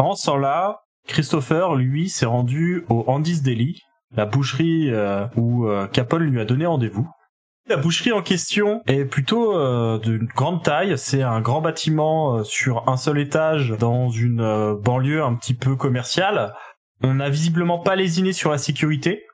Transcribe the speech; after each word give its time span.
Pendant 0.00 0.14
ce 0.14 0.24
temps-là, 0.24 0.80
Christopher, 1.08 1.74
lui, 1.74 2.08
s'est 2.08 2.24
rendu 2.24 2.86
au 2.88 3.04
Andy's 3.06 3.42
Deli, 3.42 3.82
la 4.16 4.24
boucherie 4.24 4.88
euh, 4.88 5.26
où 5.36 5.66
euh, 5.66 5.86
Capone 5.88 6.22
lui 6.22 6.40
a 6.40 6.46
donné 6.46 6.64
rendez-vous. 6.64 7.06
La 7.68 7.76
boucherie 7.76 8.10
en 8.10 8.22
question 8.22 8.80
est 8.86 9.04
plutôt 9.04 9.54
euh, 9.54 9.98
d'une 9.98 10.24
grande 10.24 10.62
taille. 10.62 10.96
C'est 10.96 11.22
un 11.22 11.42
grand 11.42 11.60
bâtiment 11.60 12.42
sur 12.44 12.88
un 12.88 12.96
seul 12.96 13.18
étage 13.18 13.74
dans 13.78 14.08
une 14.08 14.72
banlieue 14.82 15.22
un 15.22 15.34
petit 15.34 15.52
peu 15.52 15.76
commerciale. 15.76 16.54
On 17.02 17.12
n'a 17.12 17.28
visiblement 17.28 17.80
pas 17.80 17.94
lésiné 17.94 18.32
sur 18.32 18.50
la 18.50 18.56
sécurité. 18.56 19.26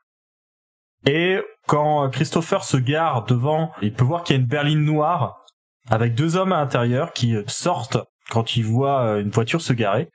Et 1.06 1.38
quand 1.68 2.10
Christopher 2.10 2.64
se 2.64 2.76
gare 2.76 3.24
devant, 3.24 3.70
il 3.82 3.92
peut 3.92 4.04
voir 4.04 4.24
qu'il 4.24 4.34
y 4.34 4.38
a 4.40 4.42
une 4.42 4.48
berline 4.48 4.84
noire 4.84 5.44
avec 5.90 6.16
deux 6.16 6.34
hommes 6.34 6.52
à 6.52 6.56
l'intérieur 6.56 7.12
qui 7.12 7.36
sortent 7.46 7.98
quand 8.30 8.56
ils 8.56 8.64
voient 8.64 9.20
une 9.20 9.30
voiture 9.30 9.60
se 9.60 9.72
garer. 9.72 10.10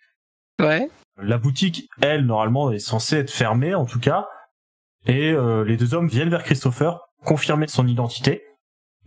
La 1.22 1.38
boutique, 1.38 1.88
elle, 2.02 2.26
normalement, 2.26 2.72
est 2.72 2.80
censée 2.80 3.17
être 3.17 3.31
fermée, 3.31 3.76
en 3.76 3.86
tout 3.86 4.00
cas. 4.00 4.28
Et 5.06 5.31
euh, 5.31 5.64
les 5.64 5.78
deux 5.78 5.94
hommes 5.94 6.08
viennent 6.08 6.30
vers 6.30 6.44
Christopher, 6.44 7.00
confirmer 7.26 7.68
son 7.68 7.88
identité. 7.88 8.44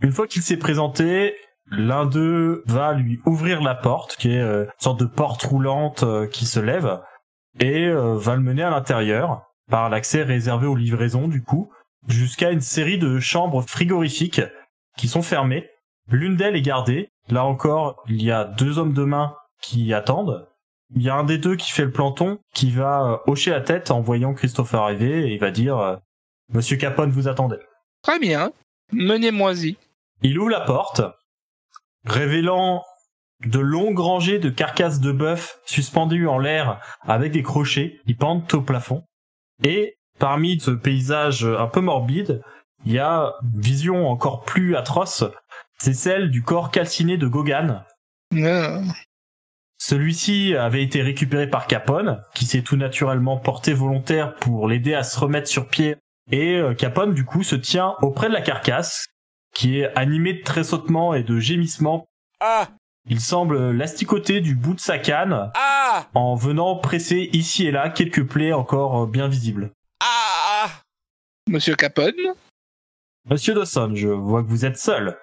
Une 0.01 0.11
fois 0.11 0.27
qu'il 0.27 0.41
s'est 0.41 0.57
présenté, 0.57 1.35
l'un 1.71 2.05
d'eux 2.05 2.63
va 2.67 2.93
lui 2.93 3.19
ouvrir 3.25 3.61
la 3.61 3.75
porte, 3.75 4.15
qui 4.17 4.31
est 4.31 4.41
euh, 4.41 4.65
une 4.65 4.71
sorte 4.79 4.99
de 4.99 5.05
porte 5.05 5.43
roulante 5.43 6.03
euh, 6.03 6.27
qui 6.27 6.45
se 6.45 6.59
lève, 6.59 7.01
et 7.59 7.89
va 7.89 8.35
le 8.35 8.41
mener 8.41 8.63
à 8.63 8.69
l'intérieur, 8.69 9.43
par 9.71 9.89
l'accès 9.89 10.23
réservé 10.23 10.67
aux 10.67 10.75
livraisons, 10.75 11.29
du 11.29 11.41
coup, 11.41 11.71
jusqu'à 12.05 12.51
une 12.51 12.59
série 12.59 12.97
de 12.97 13.19
chambres 13.21 13.61
frigorifiques 13.61 14.41
qui 14.97 15.07
sont 15.07 15.21
fermées. 15.21 15.69
L'une 16.09 16.35
d'elles 16.35 16.57
est 16.57 16.61
gardée. 16.61 17.07
Là 17.29 17.45
encore, 17.45 18.03
il 18.07 18.21
y 18.21 18.29
a 18.29 18.43
deux 18.43 18.77
hommes 18.77 18.93
de 18.93 19.05
main 19.05 19.35
qui 19.61 19.93
attendent. 19.93 20.45
Il 20.93 21.01
y 21.01 21.09
a 21.09 21.15
un 21.15 21.23
des 21.23 21.37
deux 21.37 21.55
qui 21.55 21.71
fait 21.71 21.85
le 21.85 21.91
planton, 21.91 22.39
qui 22.53 22.71
va 22.71 23.11
euh, 23.11 23.17
hocher 23.27 23.51
la 23.51 23.61
tête 23.61 23.91
en 23.91 24.01
voyant 24.01 24.33
Christopher 24.33 24.81
arriver 24.81 25.27
et 25.27 25.33
il 25.33 25.39
va 25.39 25.51
dire 25.51 25.77
euh, 25.79 25.95
Monsieur 26.49 26.77
Capone 26.77 27.09
vous 27.11 27.27
attendait. 27.27 27.59
Très 28.03 28.19
bien. 28.19 28.51
Menez-moi-y. 28.91 29.77
Il 30.21 30.37
ouvre 30.37 30.51
la 30.51 30.61
porte, 30.61 31.01
révélant 32.05 32.83
de 33.45 33.59
longues 33.59 33.99
rangées 33.99 34.39
de 34.39 34.49
carcasses 34.49 34.99
de 34.99 35.11
bœuf 35.11 35.59
suspendues 35.65 36.27
en 36.27 36.37
l'air 36.37 36.79
avec 37.01 37.31
des 37.31 37.43
crochets 37.43 37.99
qui 38.05 38.13
pendent 38.13 38.45
au 38.53 38.61
plafond. 38.61 39.03
Et 39.63 39.97
parmi 40.19 40.59
ce 40.59 40.71
paysage 40.71 41.45
un 41.45 41.67
peu 41.67 41.81
morbide, 41.81 42.41
il 42.85 42.93
y 42.93 42.99
a 42.99 43.33
une 43.41 43.59
vision 43.61 44.07
encore 44.07 44.43
plus 44.43 44.75
atroce, 44.75 45.23
c'est 45.79 45.93
celle 45.93 46.29
du 46.29 46.43
corps 46.43 46.71
calciné 46.71 47.17
de 47.17 47.27
Gogan, 47.27 47.83
Ah. 48.43 48.81
Celui-ci 49.87 50.55
avait 50.55 50.81
été 50.81 51.03
récupéré 51.03 51.47
par 51.47 51.67
Capone, 51.67 52.19
qui 52.33 52.47
s'est 52.47 52.63
tout 52.63 52.75
naturellement 52.75 53.37
porté 53.37 53.71
volontaire 53.71 54.33
pour 54.33 54.67
l'aider 54.67 54.95
à 54.95 55.03
se 55.03 55.19
remettre 55.19 55.47
sur 55.47 55.67
pied. 55.67 55.95
Et 56.31 56.55
euh, 56.55 56.73
Capone, 56.73 57.13
du 57.13 57.23
coup, 57.23 57.43
se 57.43 57.55
tient 57.55 57.93
auprès 58.01 58.27
de 58.27 58.33
la 58.33 58.41
carcasse, 58.41 59.05
qui 59.53 59.81
est 59.81 59.95
animée 59.95 60.33
de 60.33 60.41
tressautements 60.41 61.13
et 61.13 61.21
de 61.21 61.39
gémissements. 61.39 62.07
Ah 62.39 62.69
Il 63.07 63.19
semble 63.19 63.73
l'asticoter 63.73 64.41
du 64.41 64.55
bout 64.55 64.73
de 64.73 64.79
sa 64.79 64.97
canne, 64.97 65.51
Ah 65.53 66.07
en 66.15 66.33
venant 66.33 66.77
presser 66.77 67.29
ici 67.33 67.67
et 67.67 67.71
là 67.71 67.91
quelques 67.91 68.25
plaies 68.25 68.53
encore 68.53 69.03
euh, 69.03 69.05
bien 69.05 69.27
visibles. 69.27 69.69
Ah 69.99 70.67
Monsieur 71.47 71.75
Capone? 71.75 72.33
Monsieur 73.29 73.53
Dawson, 73.53 73.91
je 73.93 74.07
vois 74.07 74.41
que 74.41 74.49
vous 74.49 74.65
êtes 74.65 74.79
seul. 74.79 75.15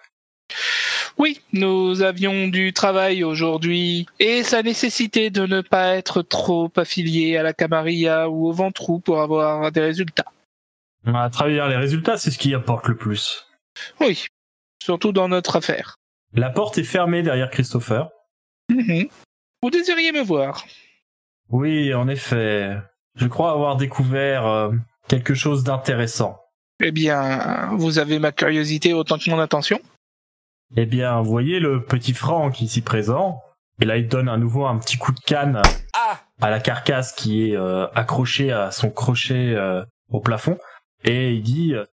Oui, 1.18 1.40
nous 1.52 2.02
avions 2.02 2.48
du 2.48 2.72
travail 2.72 3.24
aujourd'hui 3.24 4.06
et 4.18 4.42
ça 4.42 4.62
nécessitait 4.62 5.30
de 5.30 5.46
ne 5.46 5.60
pas 5.60 5.94
être 5.94 6.22
trop 6.22 6.70
affilié 6.76 7.36
à 7.36 7.42
la 7.42 7.52
Camarilla 7.52 8.28
ou 8.30 8.48
au 8.48 8.52
Ventrou 8.52 8.98
pour 8.98 9.20
avoir 9.20 9.70
des 9.72 9.80
résultats. 9.80 10.32
À 11.06 11.28
travers 11.30 11.68
les 11.68 11.76
résultats, 11.76 12.16
c'est 12.16 12.30
ce 12.30 12.38
qui 12.38 12.54
importe 12.54 12.88
le 12.88 12.96
plus. 12.96 13.46
Oui, 14.00 14.26
surtout 14.82 15.12
dans 15.12 15.28
notre 15.28 15.56
affaire. 15.56 15.96
La 16.34 16.50
porte 16.50 16.78
est 16.78 16.84
fermée 16.84 17.22
derrière 17.22 17.50
Christopher. 17.50 18.08
Mhm. 18.70 19.08
Vous 19.62 19.70
désiriez 19.70 20.12
me 20.12 20.22
voir 20.22 20.64
Oui, 21.50 21.92
en 21.94 22.08
effet. 22.08 22.76
Je 23.16 23.26
crois 23.26 23.52
avoir 23.52 23.76
découvert 23.76 24.46
euh, 24.46 24.72
quelque 25.08 25.34
chose 25.34 25.64
d'intéressant. 25.64 26.38
Eh 26.82 26.90
bien, 26.90 27.70
vous 27.76 27.98
avez 27.98 28.18
ma 28.18 28.32
curiosité 28.32 28.94
autant 28.94 29.18
que 29.18 29.30
mon 29.30 29.38
attention. 29.38 29.80
Eh 30.74 30.86
bien, 30.86 31.20
vous 31.20 31.30
voyez 31.30 31.60
le 31.60 31.84
petit 31.84 32.14
Franck 32.14 32.62
ici 32.62 32.80
présent. 32.80 33.42
Et 33.80 33.84
là, 33.84 33.98
il 33.98 34.08
donne 34.08 34.28
à 34.28 34.38
nouveau 34.38 34.64
un 34.64 34.78
petit 34.78 34.96
coup 34.96 35.12
de 35.12 35.20
canne 35.20 35.60
à 36.40 36.50
la 36.50 36.60
carcasse 36.60 37.12
qui 37.12 37.50
est 37.50 37.56
euh, 37.56 37.86
accrochée 37.94 38.52
à 38.52 38.70
son 38.70 38.90
crochet 38.90 39.54
euh, 39.54 39.84
au 40.08 40.20
plafond. 40.20 40.58
Et 41.04 41.34
il 41.34 41.42
dit, 41.42 41.74
euh, 41.74 41.84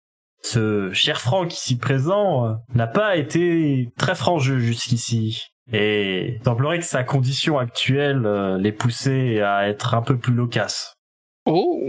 ce 0.43 0.93
cher 0.93 1.19
Franck 1.19 1.53
ici 1.53 1.77
présent 1.77 2.45
euh, 2.45 2.53
n'a 2.73 2.87
pas 2.87 3.17
été 3.17 3.91
très 3.97 4.15
franc-jeu 4.15 4.59
jusqu'ici. 4.59 5.47
Et 5.73 6.35
il 6.35 6.43
semblerait 6.43 6.79
que 6.79 6.85
sa 6.85 7.03
condition 7.03 7.59
actuelle 7.59 8.23
l'ait 8.59 8.71
poussé 8.71 9.41
à 9.41 9.67
être 9.67 9.93
un 9.93 10.01
peu 10.01 10.17
plus 10.17 10.33
loquace. 10.33 10.95
Oh, 11.45 11.83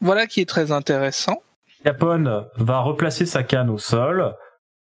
voilà 0.00 0.26
qui 0.26 0.40
est 0.40 0.48
très 0.48 0.72
intéressant. 0.72 1.42
Capone 1.84 2.46
va 2.56 2.80
replacer 2.80 3.26
sa 3.26 3.42
canne 3.42 3.68
au 3.68 3.76
sol, 3.76 4.34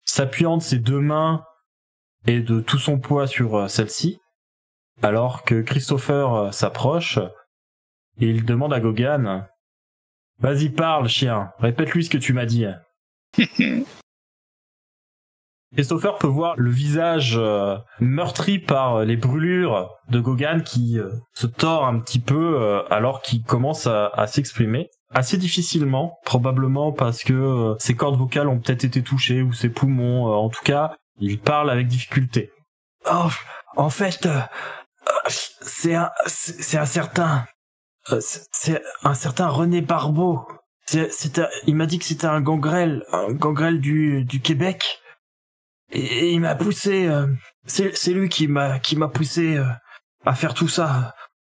s'appuyant 0.09 0.57
de 0.57 0.63
ses 0.63 0.79
deux 0.79 0.99
mains 0.99 1.43
et 2.25 2.41
de 2.41 2.59
tout 2.59 2.79
son 2.79 2.99
poids 2.99 3.27
sur 3.27 3.55
euh, 3.55 3.67
celle-ci, 3.67 4.19
alors 5.01 5.43
que 5.43 5.61
Christopher 5.61 6.33
euh, 6.33 6.51
s'approche 6.51 7.19
et 8.19 8.27
il 8.27 8.43
demande 8.43 8.73
à 8.73 8.79
Gogan 8.79 9.47
Vas-y 10.39 10.69
parle, 10.69 11.09
chien, 11.09 11.51
répète-lui 11.59 12.05
ce 12.05 12.09
que 12.09 12.17
tu 12.17 12.33
m'as 12.33 12.45
dit. 12.45 12.65
Christopher 15.73 16.17
peut 16.17 16.27
voir 16.27 16.55
le 16.57 16.71
visage 16.71 17.35
euh, 17.37 17.77
meurtri 17.99 18.57
par 18.57 19.05
les 19.05 19.17
brûlures 19.17 19.91
de 20.09 20.19
Gogan 20.19 20.63
qui 20.63 20.97
se 21.33 21.45
tord 21.45 21.85
un 21.85 21.99
petit 21.99 22.19
peu 22.19 22.83
alors 22.89 23.21
qu'il 23.21 23.43
commence 23.43 23.85
à, 23.85 24.07
à 24.07 24.25
s'exprimer. 24.27 24.89
Assez 25.11 25.37
difficilement, 25.37 26.19
probablement 26.23 26.91
parce 26.91 27.23
que 27.23 27.33
euh, 27.33 27.75
ses 27.79 27.95
cordes 27.95 28.17
vocales 28.17 28.47
ont 28.47 28.59
peut-être 28.59 28.83
été 28.83 29.01
touchées 29.01 29.41
ou 29.41 29.53
ses 29.53 29.69
poumons. 29.69 30.27
euh, 30.27 30.35
en 30.35 30.49
tout 30.49 30.63
cas, 30.63 30.95
il 31.19 31.39
parle 31.39 31.71
avec 31.71 31.87
difficulté. 31.87 32.51
Oh, 33.11 33.29
en 33.75 33.89
fait, 33.89 34.27
euh, 34.27 34.39
c'est 35.61 35.95
un, 35.95 36.11
c'est 36.27 36.77
un 36.77 36.85
certain, 36.85 37.45
c'est- 38.19 38.83
un 39.03 39.15
certain 39.15 39.47
René 39.47 39.81
Barbeau. 39.81 40.47
C'est, 40.85 41.09
il 41.65 41.75
m'a 41.75 41.85
dit 41.85 41.97
que 41.99 42.05
c'était 42.05 42.25
un 42.27 42.41
gangrel, 42.41 43.03
un 43.11 43.31
gangrel 43.31 43.79
du, 43.79 44.25
du 44.25 44.41
Québec. 44.41 44.99
Et, 45.91 46.31
il 46.33 46.39
m'a 46.41 46.55
poussé, 46.55 47.09
c'est, 47.65 48.11
lui 48.11 48.29
qui 48.29 48.47
m'a, 48.47 48.79
qui 48.79 48.95
m'a 48.95 49.07
poussé 49.07 49.59
à 50.25 50.33
faire 50.35 50.53
tout 50.53 50.67
ça. 50.67 51.13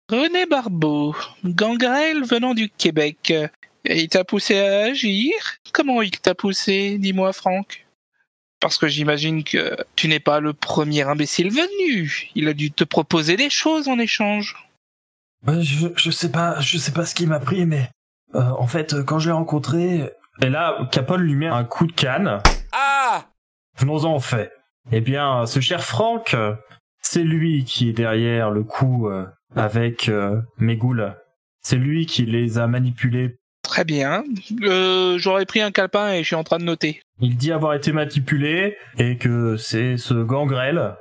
René 0.10 0.46
Barbeau, 0.46 1.16
gangrel 1.44 2.24
venant 2.24 2.54
du 2.54 2.69
Québec. 2.69 3.34
Et 3.86 4.02
il 4.04 4.07
t'a 4.07 4.24
poussé 4.24 4.60
à 4.60 4.84
agir? 4.86 5.34
Comment 5.74 6.04
il 6.04 6.12
t'a 6.12 6.36
poussé 6.36 6.98
Dis-moi, 7.00 7.34
Franck? 7.34 7.88
Parce 8.60 8.78
que 8.78 8.88
j'imagine 8.88 9.44
que 9.44 9.75
tu 9.96 10.07
n'es 10.07 10.19
pas 10.19 10.40
le 10.40 10.54
premier 10.54 11.02
imbécile 11.02 11.50
venu. 11.50 12.30
Il 12.36 12.48
a 12.48 12.54
dû 12.54 12.72
te 12.72 12.84
proposer 12.84 13.36
des 13.36 13.50
choses 13.50 13.88
en 13.88 13.98
échange. 13.98 14.56
Ouais, 15.48 15.62
je, 15.62 15.88
je 15.96 16.12
sais 16.12 16.31
pas, 16.31 16.60
je 16.60 16.78
sais 16.78 16.92
pas 16.92 17.06
ce 17.06 17.16
qui 17.16 17.25
m'a 17.25 17.40
pris, 17.40 17.66
mais 17.66 17.90
euh, 18.36 18.50
en 18.60 18.68
fait, 18.68 18.94
euh, 18.94 19.04
quand 19.04 19.18
je 19.19 19.30
l'ai 19.30 19.36
rencontré, 19.36 20.12
et 20.42 20.50
là, 20.50 20.88
Capone 20.92 21.22
lui 21.22 21.36
met 21.36 21.48
un 21.48 21.63
coup 21.63 21.88
de 21.88 21.92
canne. 21.92 22.42
Ah 22.72 23.25
Venons-en 23.78 24.13
en 24.13 24.19
fait. 24.19 24.51
Eh 24.92 25.01
bien, 25.01 25.48
ce 25.48 25.60
cher 25.60 25.84
Franck, 25.84 26.36
c'est 27.01 27.24
lui 27.24 27.63
qui 27.66 27.90
est 27.90 27.94
derrière 27.94 28.51
le 28.51 28.63
coup 28.63 29.08
euh, 29.10 29.25
avec 29.56 30.10
euh, 30.10 30.42
mes 30.57 30.78
goules. 30.78 31.16
C'est 31.62 31.78
lui 31.78 32.06
qui 32.06 32.25
les 32.25 32.57
a 32.57 32.68
manipulés. 32.68 33.38
Très 33.63 33.84
bien. 33.84 34.24
Euh, 34.62 35.18
J'aurais 35.18 35.46
pris 35.46 35.62
un 35.62 35.72
calepin 35.72 36.13
et 36.13 36.19
je 36.19 36.28
suis 36.28 36.36
en 36.36 36.44
train 36.44 36.60
de 36.60 36.63
noter. 36.63 37.02
Il 37.19 37.36
dit 37.38 37.52
avoir 37.52 37.74
été 37.74 37.92
manipulé 37.92 38.78
et 39.00 39.18
que 39.18 39.57
c'est 39.57 39.98
ce 39.98 40.13
gangrel. 40.13 40.96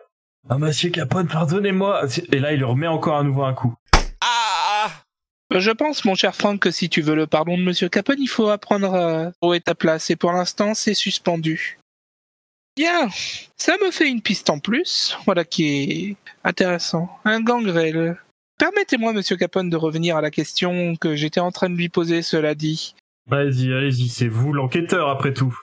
Ah, 0.49 0.59
monsieur 0.59 0.91
Capone, 0.91 1.27
pardonnez-moi. 1.27 2.07
Et 2.33 2.39
là, 2.39 2.53
il 2.53 2.59
lui 2.59 2.65
remet 2.65 2.87
encore 2.87 3.17
à 3.17 3.23
nouveau 3.23 3.45
un 3.45 3.55
coup. 3.55 3.75
Je 5.51 5.71
pense, 5.71 6.05
mon 6.05 6.15
cher 6.15 6.35
Franck, 6.35 6.61
que 6.61 6.71
si 6.71 6.89
tu 6.89 7.01
veux 7.01 7.15
le 7.15 7.27
pardon 7.27 7.57
de 7.57 7.63
Monsieur 7.63 7.89
Capone, 7.89 8.17
il 8.19 8.29
faut 8.29 8.49
apprendre 8.49 8.95
à 8.95 9.33
où 9.43 9.53
est 9.55 9.61
ta 9.61 9.75
place. 9.75 10.11
Et 10.11 10.17
pour 10.17 10.33
l'instant, 10.33 10.75
c'est 10.75 10.95
suspendu. 10.95 11.79
Bien, 12.77 13.09
ça 13.57 13.77
me 13.85 13.91
fait 13.93 14.09
une 14.09 14.21
piste 14.21 14.51
en 14.51 14.59
plus. 14.59 15.17
Voilà 15.27 15.45
qui 15.45 15.67
est 15.67 16.17
intéressant. 16.43 17.09
Un 17.25 17.41
gangrel. 17.41 18.17
Permettez-moi, 18.59 19.13
Monsieur 19.13 19.37
Capone, 19.37 19.69
de 19.71 19.77
revenir 19.77 20.17
à 20.17 20.21
la 20.21 20.31
question 20.31 20.95
que 20.97 21.17
j'étais 21.17 21.41
en 21.41 21.51
train 21.51 21.69
de 21.71 21.75
lui 21.77 21.89
poser, 21.89 22.23
cela 22.23 22.55
dit. 22.55 22.95
Allez-y, 23.31 23.73
allez-y, 23.73 24.09
c'est 24.09 24.29
vous 24.29 24.53
l'enquêteur 24.53 25.09
après 25.09 25.33
tout. 25.33 25.57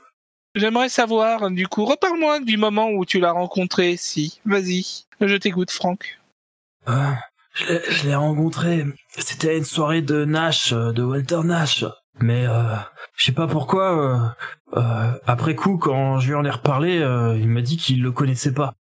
J'aimerais 0.55 0.89
savoir, 0.89 1.49
du 1.51 1.67
coup, 1.67 1.85
reparle-moi 1.85 2.41
du 2.41 2.57
moment 2.57 2.89
où 2.89 3.05
tu 3.05 3.19
l'as 3.21 3.31
rencontré, 3.31 3.95
si. 3.95 4.41
Vas-y, 4.45 5.05
je 5.21 5.35
t'écoute, 5.35 5.71
Franck. 5.71 6.19
Euh, 6.89 7.11
je 7.53 7.65
l'ai- 7.67 7.81
je 7.91 8.07
l'ai 8.07 8.15
rencontré. 8.15 8.85
C'était 9.17 9.51
à 9.51 9.53
une 9.53 9.63
soirée 9.63 10.01
de 10.01 10.25
Nash, 10.25 10.73
euh, 10.73 10.91
de 10.91 11.03
Walter 11.03 11.39
Nash. 11.45 11.85
Mais 12.19 12.45
euh, 12.45 12.75
je 13.15 13.25
sais 13.25 13.31
pas 13.31 13.47
pourquoi. 13.47 14.35
euh, 14.75 14.79
euh, 14.79 15.11
après 15.25 15.55
coup, 15.55 15.77
quand 15.77 16.19
je 16.19 16.27
lui 16.29 16.35
en 16.35 16.43
ai 16.43 16.49
reparlé, 16.49 16.99
euh, 16.99 17.37
il 17.37 17.47
m'a 17.47 17.61
dit 17.61 17.77
qu'il 17.77 18.01
le 18.01 18.11
connaissait 18.11 18.53
pas. 18.53 18.73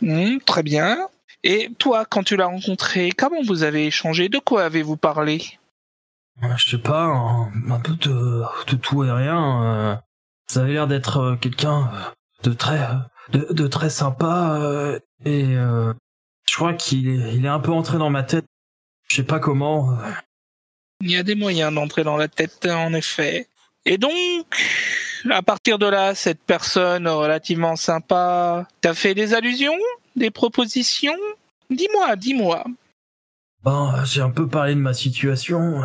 Hmm, 0.00 0.38
très 0.46 0.62
bien. 0.62 0.96
Et 1.44 1.70
toi, 1.78 2.04
quand 2.04 2.22
tu 2.24 2.36
l'as 2.36 2.46
rencontré, 2.46 3.10
comment 3.12 3.42
vous 3.46 3.62
avez 3.62 3.86
échangé? 3.86 4.28
De 4.28 4.38
quoi 4.38 4.64
avez-vous 4.64 4.96
parlé? 4.96 5.42
Euh, 6.42 6.48
Je 6.56 6.70
sais 6.70 6.78
pas, 6.82 7.02
un, 7.04 7.50
un 7.70 7.80
peu 7.80 7.94
de, 7.94 8.42
de 8.68 8.76
tout 8.76 9.04
et 9.04 9.10
rien. 9.10 9.62
euh, 9.64 9.96
ça 10.48 10.60
avait 10.60 10.72
l'air 10.72 10.86
d'être 10.86 11.18
euh, 11.18 11.36
quelqu'un 11.36 11.90
de 12.42 12.52
très, 12.52 12.80
de, 13.30 13.46
de 13.50 13.66
très 13.66 13.90
sympa 13.90 14.56
euh, 14.60 14.98
et 15.24 15.44
euh, 15.56 15.92
je 16.48 16.56
crois 16.56 16.72
qu'il 16.74 17.08
est, 17.08 17.34
il 17.34 17.44
est 17.44 17.48
un 17.48 17.60
peu 17.60 17.72
entré 17.72 17.98
dans 17.98 18.10
ma 18.10 18.22
tête. 18.22 18.46
Je 19.08 19.16
sais 19.16 19.24
pas 19.24 19.38
comment. 19.40 19.92
euh, 19.92 20.10
Il 21.02 21.10
y 21.10 21.16
a 21.16 21.22
des 21.22 21.34
moyens 21.34 21.72
d'entrer 21.74 22.02
dans 22.04 22.16
la 22.16 22.28
tête, 22.28 22.66
en 22.66 22.92
effet. 22.94 23.48
Et 23.84 23.96
donc, 23.98 24.12
à 25.30 25.42
partir 25.42 25.78
de 25.78 25.86
là, 25.86 26.14
cette 26.14 26.42
personne 26.42 27.06
relativement 27.08 27.76
sympa 27.76 28.66
t'a 28.80 28.94
fait 28.94 29.14
des 29.14 29.34
allusions? 29.34 29.78
Des 30.18 30.30
propositions 30.30 31.16
Dis-moi, 31.70 32.16
dis-moi. 32.16 32.64
Bon, 33.62 33.92
j'ai 34.04 34.20
un 34.20 34.30
peu 34.30 34.48
parlé 34.48 34.74
de 34.74 34.80
ma 34.80 34.92
situation 34.92 35.82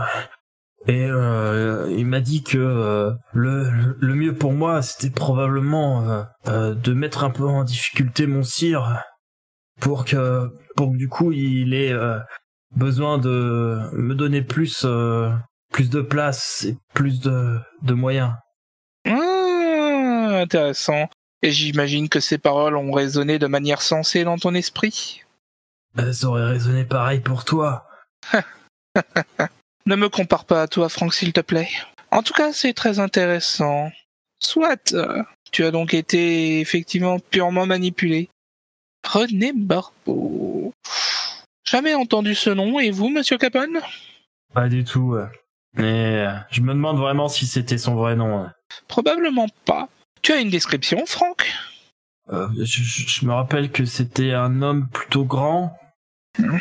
et 0.87 1.05
euh, 1.05 1.93
il 1.95 2.05
m'a 2.05 2.19
dit 2.19 2.43
que 2.43 2.57
euh, 2.57 3.11
le, 3.31 3.95
le 3.99 4.15
mieux 4.15 4.35
pour 4.35 4.51
moi 4.51 4.81
c'était 4.81 5.09
probablement 5.09 6.25
euh, 6.47 6.73
de 6.73 6.93
mettre 6.93 7.23
un 7.23 7.29
peu 7.29 7.45
en 7.45 7.63
difficulté 7.63 8.27
mon 8.27 8.43
sire 8.43 9.01
pour 9.79 10.03
que 10.03 10.49
pour 10.75 10.91
que 10.91 10.97
du 10.97 11.09
coup 11.09 11.31
il 11.31 11.73
ait 11.73 11.93
besoin 12.75 13.17
de 13.17 13.89
me 13.93 14.13
donner 14.13 14.41
plus 14.41 14.85
plus 15.71 15.89
de 15.89 16.01
place 16.01 16.65
et 16.65 16.77
plus 16.93 17.19
de, 17.19 17.59
de 17.81 17.93
moyens. 17.93 18.33
Ah, 19.05 20.41
intéressant. 20.41 21.07
Et 21.43 21.51
j'imagine 21.51 22.07
que 22.07 22.21
ces 22.21 22.37
paroles 22.37 22.77
ont 22.77 22.93
résonné 22.93 23.37
de 23.37 23.47
manière 23.47 23.81
sensée 23.81 24.23
dans 24.23 24.37
ton 24.37 24.55
esprit. 24.55 25.23
Elles 25.97 26.25
auraient 26.25 26.47
résonné 26.47 26.85
pareil 26.85 27.19
pour 27.19 27.45
toi. 27.45 27.87
Ne 29.85 29.97
me 29.97 30.07
compare 30.07 30.45
pas 30.45 30.61
à 30.61 30.67
toi, 30.69 30.87
Franck, 30.87 31.13
s'il 31.13 31.33
te 31.33 31.41
plaît. 31.41 31.67
En 32.09 32.23
tout 32.23 32.31
cas, 32.31 32.53
c'est 32.53 32.71
très 32.71 32.99
intéressant. 32.99 33.91
Soit, 34.39 34.93
euh, 34.93 35.21
tu 35.51 35.65
as 35.65 35.71
donc 35.71 35.93
été 35.93 36.61
effectivement 36.61 37.19
purement 37.19 37.65
manipulé. 37.65 38.29
René 39.05 39.51
Barbeau. 39.53 40.71
Jamais 41.65 41.95
entendu 41.95 42.33
ce 42.33 42.49
nom, 42.49 42.79
et 42.79 42.91
vous, 42.91 43.09
monsieur 43.09 43.37
Capone? 43.37 43.81
Pas 44.53 44.69
du 44.69 44.85
tout. 44.85 45.17
Mais 45.73 46.27
euh, 46.27 46.33
je 46.49 46.61
me 46.61 46.73
demande 46.73 46.97
vraiment 46.97 47.27
si 47.27 47.45
c'était 47.45 47.77
son 47.77 47.95
vrai 47.95 48.15
nom. 48.15 48.49
Probablement 48.87 49.49
pas. 49.65 49.89
Tu 50.23 50.31
as 50.31 50.39
une 50.39 50.49
description, 50.49 51.05
Franck? 51.05 51.51
Euh, 52.31 52.47
je, 52.63 53.25
me 53.25 53.33
rappelle 53.33 53.71
que 53.71 53.83
c'était 53.83 54.31
un 54.31 54.61
homme 54.61 54.87
plutôt 54.87 55.25
grand. 55.25 55.77
Mhm. 56.39 56.59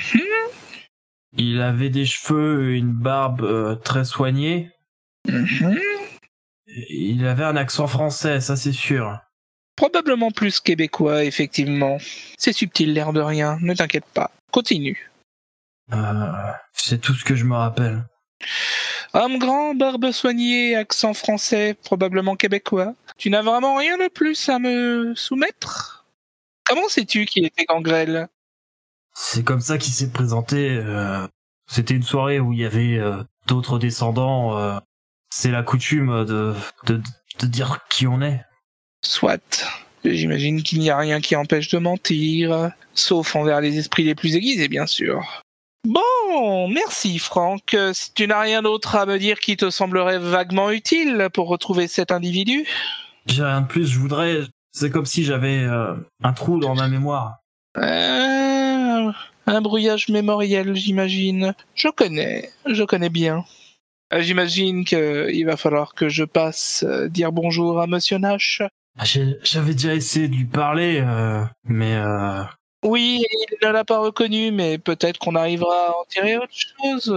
Il 1.36 1.62
avait 1.62 1.88
des 1.88 2.04
cheveux 2.04 2.74
et 2.74 2.78
une 2.78 2.92
barbe 2.92 3.42
euh, 3.42 3.76
très 3.76 4.04
soignée. 4.04 4.70
Mhm. 5.28 5.78
Il 6.66 7.24
avait 7.26 7.44
un 7.44 7.56
accent 7.56 7.86
français, 7.86 8.40
ça 8.40 8.56
c'est 8.56 8.72
sûr. 8.72 9.20
Probablement 9.76 10.32
plus 10.32 10.58
québécois, 10.58 11.24
effectivement. 11.24 11.98
C'est 12.36 12.52
subtil, 12.52 12.92
l'air 12.92 13.12
de 13.12 13.20
rien, 13.20 13.58
ne 13.60 13.74
t'inquiète 13.74 14.06
pas. 14.12 14.32
Continue. 14.50 15.10
Euh, 15.92 16.52
c'est 16.72 17.00
tout 17.00 17.14
ce 17.14 17.24
que 17.24 17.36
je 17.36 17.44
me 17.44 17.54
rappelle. 17.54 18.04
Homme 19.14 19.38
grand, 19.38 19.74
barbe 19.74 20.10
soignée, 20.10 20.74
accent 20.74 21.12
français, 21.12 21.74
probablement 21.84 22.34
québécois. 22.34 22.94
Tu 23.18 23.28
n'as 23.28 23.42
vraiment 23.42 23.76
rien 23.76 23.98
de 23.98 24.08
plus 24.08 24.48
à 24.48 24.58
me 24.58 25.14
soumettre? 25.14 26.06
Comment 26.64 26.88
sais-tu 26.88 27.26
qu'il 27.26 27.44
était 27.44 27.64
gangrel? 27.64 28.28
C'est 29.14 29.44
comme 29.44 29.60
ça 29.60 29.76
qu'il 29.76 29.92
s'est 29.92 30.10
présenté. 30.10 30.70
euh, 30.70 31.26
C'était 31.66 31.94
une 31.94 32.02
soirée 32.02 32.40
où 32.40 32.54
il 32.54 32.60
y 32.60 32.64
avait 32.64 32.96
euh, 32.98 33.22
d'autres 33.46 33.78
descendants. 33.78 34.56
euh, 34.58 34.78
C'est 35.30 35.50
la 35.50 35.62
coutume 35.62 36.24
de, 36.24 36.54
de, 36.86 37.02
de 37.40 37.46
dire 37.46 37.80
qui 37.90 38.06
on 38.06 38.22
est. 38.22 38.40
Soit. 39.04 39.66
J'imagine 40.04 40.62
qu'il 40.62 40.78
n'y 40.78 40.90
a 40.90 40.96
rien 40.96 41.20
qui 41.20 41.36
empêche 41.36 41.68
de 41.68 41.78
mentir, 41.78 42.70
sauf 42.94 43.36
envers 43.36 43.60
les 43.60 43.76
esprits 43.78 44.04
les 44.04 44.14
plus 44.14 44.34
aiguisés, 44.36 44.68
bien 44.68 44.86
sûr. 44.86 45.41
Bon, 45.84 46.68
merci 46.68 47.18
Franck. 47.18 47.74
Euh, 47.74 47.92
Si 47.92 48.12
tu 48.14 48.26
n'as 48.26 48.40
rien 48.40 48.62
d'autre 48.62 48.94
à 48.96 49.06
me 49.06 49.18
dire 49.18 49.40
qui 49.40 49.56
te 49.56 49.68
semblerait 49.70 50.18
vaguement 50.18 50.70
utile 50.70 51.28
pour 51.34 51.48
retrouver 51.48 51.88
cet 51.88 52.12
individu, 52.12 52.64
J'ai 53.26 53.42
rien 53.44 53.60
de 53.62 53.66
plus, 53.66 53.86
je 53.86 53.98
voudrais... 53.98 54.42
C'est 54.74 54.90
comme 54.90 55.04
si 55.04 55.24
j'avais 55.24 55.58
euh, 55.64 55.94
un 56.22 56.32
trou 56.32 56.58
dans 56.58 56.74
ma 56.74 56.88
mémoire. 56.88 57.36
Euh, 57.76 59.12
un 59.46 59.60
brouillage 59.60 60.08
mémoriel, 60.08 60.74
j'imagine. 60.74 61.52
Je 61.74 61.88
connais, 61.88 62.50
je 62.64 62.82
connais 62.84 63.10
bien. 63.10 63.44
J'imagine 64.18 64.84
qu'il 64.84 65.44
va 65.44 65.56
falloir 65.56 65.94
que 65.94 66.08
je 66.08 66.24
passe 66.24 66.84
dire 67.10 67.32
bonjour 67.32 67.80
à 67.80 67.86
Monsieur 67.86 68.18
Nash. 68.18 68.62
Ah, 68.98 69.04
J'avais 69.04 69.72
déjà 69.72 69.94
essayé 69.94 70.28
de 70.28 70.34
lui 70.36 70.44
parler, 70.44 71.02
euh, 71.04 71.44
mais 71.64 71.94
euh, 71.96 72.42
Oui, 72.82 73.24
il 73.30 73.66
ne 73.66 73.72
l'a 73.72 73.84
pas 73.84 73.98
reconnu, 73.98 74.50
mais 74.50 74.78
peut-être 74.78 75.18
qu'on 75.18 75.34
arrivera 75.36 75.86
à 75.86 75.90
en 75.90 76.04
tirer 76.08 76.36
autre 76.36 76.52
chose. 76.52 77.14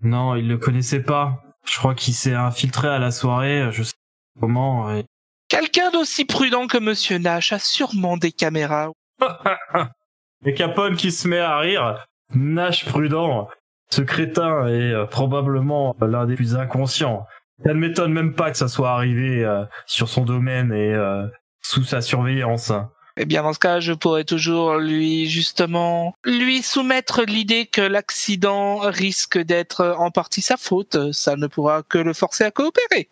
non, 0.00 0.34
il 0.36 0.48
le 0.48 0.56
connaissait 0.58 1.02
pas. 1.02 1.42
Je 1.66 1.78
crois 1.78 1.94
qu'il 1.94 2.14
s'est 2.14 2.34
infiltré 2.34 2.88
à 2.88 2.98
la 2.98 3.10
soirée, 3.10 3.68
je 3.72 3.82
sais 3.82 3.92
pas 4.34 4.40
comment. 4.42 4.94
et- 4.94 5.04
Quelqu'un 5.48 5.90
d'aussi 5.90 6.24
prudent 6.24 6.66
que 6.66 6.78
Monsieur 6.78 7.18
Nash 7.18 7.52
a 7.52 7.58
sûrement 7.58 8.16
des 8.16 8.32
caméras. 8.32 8.90
Et 10.46 10.54
Capone 10.54 10.96
qui 10.96 11.10
se 11.10 11.26
met 11.28 11.38
à 11.38 11.58
rire. 11.58 12.06
Nash 12.34 12.84
prudent. 12.84 13.48
Ce 13.90 14.02
crétin 14.02 14.66
est 14.66 14.92
euh, 14.92 15.06
probablement 15.06 15.94
l'un 16.00 16.26
des 16.26 16.34
plus 16.34 16.56
inconscients. 16.56 17.26
Ça 17.64 17.72
ne 17.72 17.78
m'étonne 17.78 18.12
même 18.12 18.34
pas 18.34 18.50
que 18.50 18.56
ça 18.56 18.68
soit 18.68 18.90
arrivé 18.90 19.44
euh, 19.44 19.64
sur 19.86 20.08
son 20.08 20.24
domaine 20.24 20.72
et 20.72 20.92
euh, 20.92 21.26
sous 21.62 21.84
sa 21.84 22.00
surveillance. 22.00 22.72
Eh 23.16 23.26
bien, 23.26 23.42
dans 23.42 23.52
ce 23.52 23.60
cas, 23.60 23.78
je 23.78 23.92
pourrais 23.92 24.24
toujours 24.24 24.74
lui, 24.76 25.28
justement, 25.28 26.14
lui 26.24 26.62
soumettre 26.62 27.22
l'idée 27.22 27.66
que 27.66 27.80
l'accident 27.80 28.78
risque 28.78 29.38
d'être 29.38 29.94
en 29.98 30.10
partie 30.10 30.42
sa 30.42 30.56
faute. 30.56 31.12
Ça 31.12 31.36
ne 31.36 31.46
pourra 31.46 31.82
que 31.82 31.98
le 31.98 32.12
forcer 32.12 32.44
à 32.44 32.50
coopérer. 32.50 33.08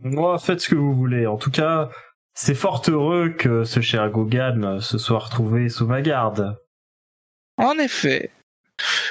Moi, 0.00 0.38
faites 0.38 0.60
ce 0.60 0.68
que 0.68 0.74
vous 0.74 0.94
voulez. 0.94 1.26
En 1.26 1.38
tout 1.38 1.50
cas, 1.50 1.88
c'est 2.34 2.54
fort 2.54 2.82
heureux 2.88 3.30
que 3.30 3.64
ce 3.64 3.80
cher 3.80 4.10
Gogan 4.10 4.80
se 4.80 4.98
soit 4.98 5.18
retrouvé 5.18 5.70
sous 5.70 5.86
ma 5.86 6.02
garde. 6.02 6.58
En 7.56 7.78
effet. 7.78 8.30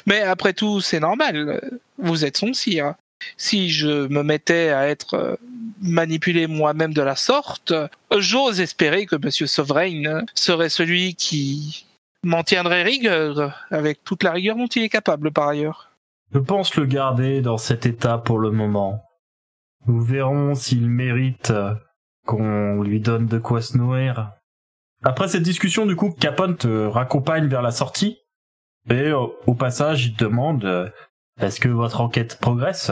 Mais 0.05 0.21
après 0.21 0.53
tout, 0.53 0.81
c'est 0.81 0.99
normal. 0.99 1.79
Vous 1.97 2.25
êtes 2.25 2.37
son 2.37 2.53
sire. 2.53 2.93
Si 3.37 3.71
je 3.71 4.07
me 4.07 4.21
mettais 4.21 4.69
à 4.69 4.87
être 4.87 5.39
manipulé 5.81 6.47
moi-même 6.47 6.93
de 6.93 7.01
la 7.01 7.15
sorte, 7.15 7.73
j'ose 8.17 8.61
espérer 8.61 9.05
que 9.05 9.15
Monsieur 9.15 9.47
Sovereign 9.47 10.25
serait 10.33 10.69
celui 10.69 11.15
qui 11.15 11.85
m'en 12.23 12.43
tiendrait 12.43 12.83
rigueur, 12.83 13.65
avec 13.71 14.03
toute 14.03 14.23
la 14.23 14.31
rigueur 14.31 14.55
dont 14.55 14.67
il 14.67 14.83
est 14.83 14.89
capable 14.89 15.31
par 15.31 15.47
ailleurs. 15.47 15.91
Je 16.33 16.39
pense 16.39 16.75
le 16.75 16.85
garder 16.85 17.41
dans 17.41 17.57
cet 17.57 17.85
état 17.85 18.17
pour 18.17 18.39
le 18.39 18.51
moment. 18.51 19.03
Nous 19.87 20.01
verrons 20.01 20.55
s'il 20.55 20.89
mérite 20.89 21.53
qu'on 22.25 22.81
lui 22.81 22.99
donne 22.99 23.27
de 23.27 23.37
quoi 23.37 23.61
se 23.61 23.77
nourrir. 23.77 24.31
Après 25.03 25.27
cette 25.27 25.43
discussion, 25.43 25.85
du 25.85 25.95
coup, 25.95 26.09
Capone 26.09 26.57
te 26.57 26.87
raccompagne 26.87 27.47
vers 27.47 27.61
la 27.61 27.71
sortie. 27.71 28.17
Et 28.89 29.11
au 29.11 29.53
passage, 29.53 30.05
il 30.05 30.15
te 30.15 30.25
demande 30.25 30.65
euh, 30.65 30.89
est-ce 31.39 31.59
que 31.59 31.69
votre 31.69 32.01
enquête 32.01 32.39
progresse? 32.39 32.91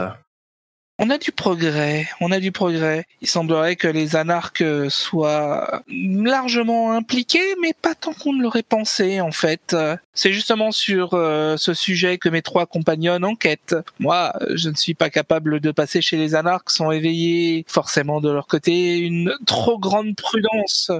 On 1.00 1.10
a 1.10 1.18
du 1.18 1.32
progrès, 1.32 2.06
on 2.20 2.30
a 2.30 2.38
du 2.38 2.52
progrès. 2.52 3.04
Il 3.20 3.26
semblerait 3.26 3.74
que 3.74 3.88
les 3.88 4.14
anarques 4.14 4.64
soient 4.90 5.82
largement 5.88 6.92
impliqués, 6.92 7.56
mais 7.60 7.72
pas 7.72 7.96
tant 7.96 8.12
qu'on 8.12 8.32
ne 8.32 8.42
l'aurait 8.42 8.62
pensé 8.62 9.20
en 9.20 9.32
fait. 9.32 9.76
C'est 10.12 10.32
justement 10.32 10.70
sur 10.70 11.14
euh, 11.14 11.56
ce 11.56 11.74
sujet 11.74 12.18
que 12.18 12.28
mes 12.28 12.42
trois 12.42 12.66
compagnons 12.66 13.20
enquêtent. 13.24 13.74
Moi, 13.98 14.32
je 14.54 14.68
ne 14.70 14.76
suis 14.76 14.94
pas 14.94 15.10
capable 15.10 15.58
de 15.58 15.72
passer 15.72 16.00
chez 16.00 16.16
les 16.16 16.36
anarques 16.36 16.70
sans 16.70 16.92
éveiller 16.92 17.64
forcément 17.66 18.20
de 18.20 18.30
leur 18.30 18.46
côté 18.46 18.98
une 18.98 19.34
trop 19.46 19.78
grande 19.80 20.14
prudence. 20.14 20.92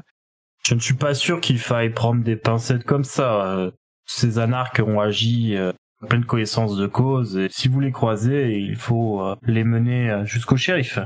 Je 0.67 0.75
ne 0.75 0.81
suis 0.81 0.95
pas 0.95 1.15
sûr 1.15 1.41
qu'il 1.41 1.59
faille 1.59 1.91
prendre 1.91 2.25
des 2.25 2.37
pincettes 2.37 2.85
comme 2.85 3.05
ça. 3.05 3.47
Euh, 3.47 3.71
Ces 4.07 4.41
anarques 4.41 4.83
ont 4.85 4.99
agi 4.99 5.57
euh, 5.57 5.73
pleine 6.05 6.25
connaissance 6.25 6.77
de 6.77 6.87
cause, 6.87 7.37
et 7.37 7.49
si 7.51 7.69
vous 7.69 7.81
les 7.81 7.93
croisez, 7.93 8.59
il 8.59 8.77
faut 8.77 9.23
euh, 9.23 9.37
les 9.43 9.65
mener 9.65 10.11
euh, 10.11 10.25
jusqu'au 10.25 10.57
shérif. 10.57 10.99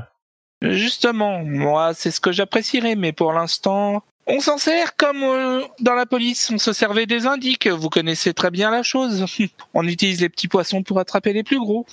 Justement, 0.61 1.43
moi, 1.43 1.93
c'est 1.93 2.11
ce 2.11 2.19
que 2.19 2.31
j'apprécierais, 2.31 2.95
mais 2.95 3.13
pour 3.13 3.31
l'instant, 3.33 4.03
on 4.27 4.41
s'en 4.41 4.57
sert 4.57 4.95
comme 4.95 5.23
euh, 5.23 5.63
dans 5.79 5.95
la 5.95 6.05
police, 6.05 6.51
on 6.51 6.57
se 6.57 6.73
servait 6.73 7.05
des 7.05 7.25
indiques. 7.25 7.67
Vous 7.67 7.89
connaissez 7.89 8.33
très 8.33 8.51
bien 8.51 8.69
la 8.69 8.83
chose. 8.83 9.25
on 9.73 9.87
utilise 9.87 10.21
les 10.21 10.29
petits 10.29 10.47
poissons 10.47 10.83
pour 10.83 10.99
attraper 10.99 11.33
les 11.33 11.43
plus 11.43 11.59
gros. 11.59 11.85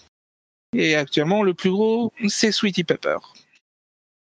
Et 0.74 0.96
actuellement, 0.96 1.42
le 1.42 1.54
plus 1.54 1.70
gros, 1.70 2.12
c'est 2.28 2.52
Sweetie 2.52 2.84
Pepper. 2.84 3.16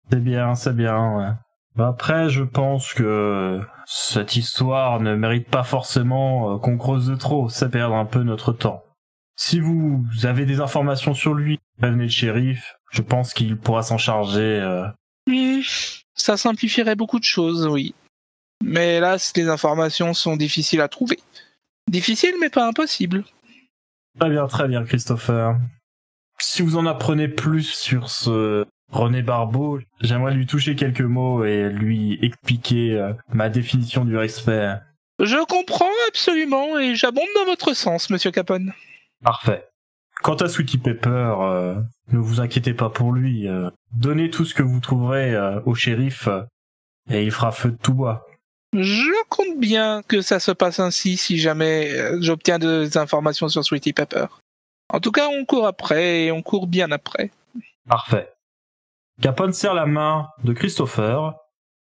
C'est 0.10 0.24
bien, 0.24 0.56
c'est 0.56 0.76
bien. 0.76 1.18
Ouais. 1.18 1.49
Bah 1.76 1.88
après, 1.88 2.30
je 2.30 2.44
pense 2.44 2.94
que 2.94 3.62
cette 3.86 4.36
histoire 4.36 5.00
ne 5.00 5.16
mérite 5.16 5.50
pas 5.50 5.64
forcément 5.64 6.56
euh, 6.56 6.58
qu'on 6.58 6.78
creuse 6.78 7.08
de 7.08 7.16
trop, 7.16 7.48
ça 7.50 7.70
perd 7.70 7.94
un 7.94 8.06
peu 8.06 8.24
notre 8.24 8.52
temps. 8.54 8.84
Si 9.36 9.60
vous 9.60 10.04
avez 10.24 10.46
des 10.46 10.60
informations 10.60 11.14
sur 11.14 11.34
lui, 11.34 11.60
prévenez 11.78 12.04
le 12.04 12.10
shérif, 12.10 12.76
je 12.92 13.02
pense 13.02 13.34
qu'il 13.34 13.56
pourra 13.58 13.84
s'en 13.84 13.98
charger. 13.98 14.42
euh. 14.62 14.88
Ça 16.16 16.36
simplifierait 16.36 16.96
beaucoup 16.96 17.20
de 17.20 17.24
choses, 17.24 17.66
oui. 17.68 17.96
Mais 18.64 18.98
hélas, 18.98 19.32
les 19.38 19.48
informations 19.48 20.14
sont 20.14 20.36
difficiles 20.36 20.82
à 20.82 20.90
trouver. 20.90 21.20
Difficiles, 21.90 22.36
mais 22.42 22.50
pas 22.50 22.68
impossibles. 22.68 23.24
Très 24.20 24.30
bien, 24.30 24.48
très 24.48 24.68
bien, 24.68 24.84
Christopher. 24.84 25.56
Si 26.40 26.62
vous 26.62 26.76
en 26.78 26.86
apprenez 26.86 27.30
plus 27.30 27.64
sur 27.64 28.10
ce 28.10 28.66
René 28.92 29.22
Barbeau, 29.22 29.80
j'aimerais 30.02 30.34
lui 30.34 30.48
toucher 30.48 30.76
quelques 30.76 31.02
mots 31.02 31.46
et 31.46 31.70
lui 31.70 32.18
expliquer 32.24 32.94
euh, 32.94 33.14
ma 33.32 33.50
définition 33.50 34.04
du 34.04 34.18
respect. 34.18 34.74
Je 35.20 35.44
comprends 35.46 35.92
absolument 36.08 36.80
et 36.80 36.96
j'abonde 36.96 37.28
dans 37.36 37.46
votre 37.46 37.74
sens, 37.74 38.10
monsieur 38.10 38.32
Capone. 38.32 38.74
Parfait. 39.24 39.68
Quant 40.24 40.36
à 40.36 40.50
Sweetie 40.50 40.80
Pepper, 40.80 41.34
euh, 41.40 41.76
ne 42.12 42.18
vous 42.18 42.42
inquiétez 42.42 42.74
pas 42.74 42.90
pour 42.90 43.12
lui. 43.12 43.48
euh, 43.48 43.70
donnez 43.92 44.30
tout 44.30 44.44
ce 44.46 44.54
que 44.54 44.64
vous 44.64 44.80
trouverez 44.80 45.36
au 45.66 45.76
shérif 45.76 46.28
et 47.10 47.24
il 47.24 47.32
fera 47.32 47.52
feu 47.52 47.72
de 47.72 47.78
tout 47.78 47.94
bois. 47.94 48.26
Je 48.74 49.24
compte 49.30 49.60
bien 49.60 50.04
que 50.08 50.22
ça 50.22 50.40
se 50.40 50.52
passe 50.52 50.80
ainsi 50.80 51.18
si 51.18 51.38
jamais 51.40 52.22
j'obtiens 52.22 52.60
des 52.60 52.98
informations 52.98 53.50
sur 53.50 53.64
Sweetie 53.64 53.94
Pepper. 53.94 54.26
En 54.90 55.00
tout 55.00 55.12
cas, 55.12 55.28
on 55.28 55.46
court 55.46 55.68
après 55.68 56.24
et 56.26 56.32
on 56.32 56.42
court 56.42 56.68
bien 56.68 56.92
après. 56.92 57.32
Parfait. 57.88 58.32
Capone 59.22 59.54
serre 59.54 59.74
la 59.74 59.86
main 59.86 60.30
de 60.44 60.54
Christopher 60.54 61.34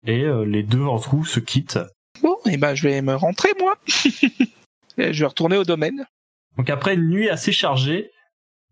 et 0.05 0.23
euh, 0.23 0.43
les 0.43 0.63
deux 0.63 0.83
entre 0.83 1.15
vous 1.15 1.25
se 1.25 1.39
quittent. 1.39 1.79
Bon, 2.21 2.37
et 2.45 2.57
ben 2.57 2.75
je 2.75 2.87
vais 2.87 3.01
me 3.01 3.15
rentrer 3.15 3.49
moi. 3.59 3.75
Et 4.97 5.13
je 5.13 5.21
vais 5.21 5.27
retourner 5.27 5.55
au 5.55 5.63
domaine. 5.63 6.05
Donc 6.57 6.69
après 6.69 6.95
une 6.95 7.07
nuit 7.07 7.29
assez 7.29 7.53
chargée, 7.53 8.11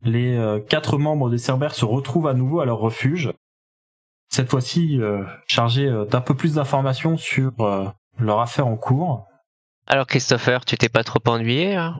les 0.04 0.36
euh, 0.36 0.60
quatre 0.60 0.98
membres 0.98 1.30
des 1.30 1.38
Cerbères 1.38 1.74
se 1.74 1.86
retrouvent 1.86 2.28
à 2.28 2.34
nouveau 2.34 2.60
à 2.60 2.66
leur 2.66 2.78
refuge. 2.78 3.32
Cette 4.30 4.50
fois-ci 4.50 5.00
euh, 5.02 5.24
chargés 5.48 5.88
euh, 5.88 6.06
d'un 6.06 6.22
peu 6.22 6.36
plus 6.36 6.56
d'informations 6.56 7.18
sur 7.18 7.52
euh, 7.62 7.88
leur 8.20 8.40
affaire 8.40 8.68
en 8.68 8.78
cours. 8.78 9.26
Alors 9.88 10.06
Christopher, 10.06 10.66
tu 10.66 10.78
t'es 10.78 10.90
pas 10.90 11.04
trop 11.04 11.20
ennuyé 11.26 11.76
hein? 11.76 12.00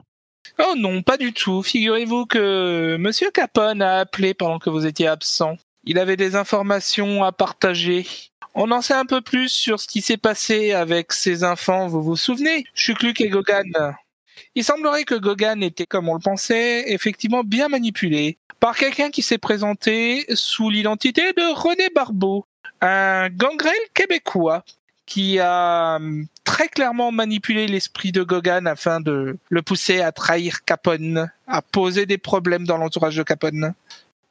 Oh 0.58 0.74
non, 0.76 1.02
pas 1.02 1.16
du 1.16 1.32
tout. 1.32 1.62
Figurez-vous 1.62 2.26
que 2.26 2.96
Monsieur 2.98 3.30
Capone 3.30 3.82
a 3.82 3.98
appelé 3.98 4.32
pendant 4.32 4.58
que 4.58 4.70
vous 4.70 4.86
étiez 4.86 5.06
absent. 5.06 5.56
Il 5.84 5.98
avait 5.98 6.16
des 6.16 6.36
informations 6.36 7.24
à 7.24 7.32
partager. 7.32 8.06
On 8.54 8.70
en 8.70 8.82
sait 8.82 8.94
un 8.94 9.06
peu 9.06 9.20
plus 9.20 9.48
sur 9.48 9.80
ce 9.80 9.86
qui 9.86 10.02
s'est 10.02 10.16
passé 10.16 10.72
avec 10.72 11.12
ses 11.12 11.44
enfants, 11.44 11.86
vous 11.86 12.02
vous 12.02 12.16
souvenez? 12.16 12.64
Chukluk 12.74 13.20
et 13.20 13.28
Gogan. 13.28 13.94
Il 14.54 14.64
semblerait 14.64 15.04
que 15.04 15.14
Gogan 15.14 15.62
était, 15.62 15.86
comme 15.86 16.08
on 16.08 16.14
le 16.14 16.20
pensait, 16.20 16.92
effectivement 16.92 17.44
bien 17.44 17.68
manipulé 17.68 18.38
par 18.58 18.76
quelqu'un 18.76 19.10
qui 19.10 19.22
s'est 19.22 19.38
présenté 19.38 20.26
sous 20.34 20.68
l'identité 20.68 21.32
de 21.32 21.54
René 21.54 21.88
Barbeau, 21.94 22.44
un 22.82 23.30
gangrel 23.30 23.78
québécois 23.94 24.64
qui 25.06 25.40
a 25.40 25.96
hum, 25.96 26.26
très 26.44 26.68
clairement 26.68 27.10
manipulé 27.10 27.66
l'esprit 27.66 28.12
de 28.12 28.22
Gogan 28.22 28.66
afin 28.66 29.00
de 29.00 29.38
le 29.48 29.62
pousser 29.62 30.00
à 30.00 30.12
trahir 30.12 30.64
Capone, 30.64 31.30
à 31.48 31.62
poser 31.62 32.06
des 32.06 32.18
problèmes 32.18 32.64
dans 32.64 32.76
l'entourage 32.76 33.16
de 33.16 33.22
Capone. 33.22 33.74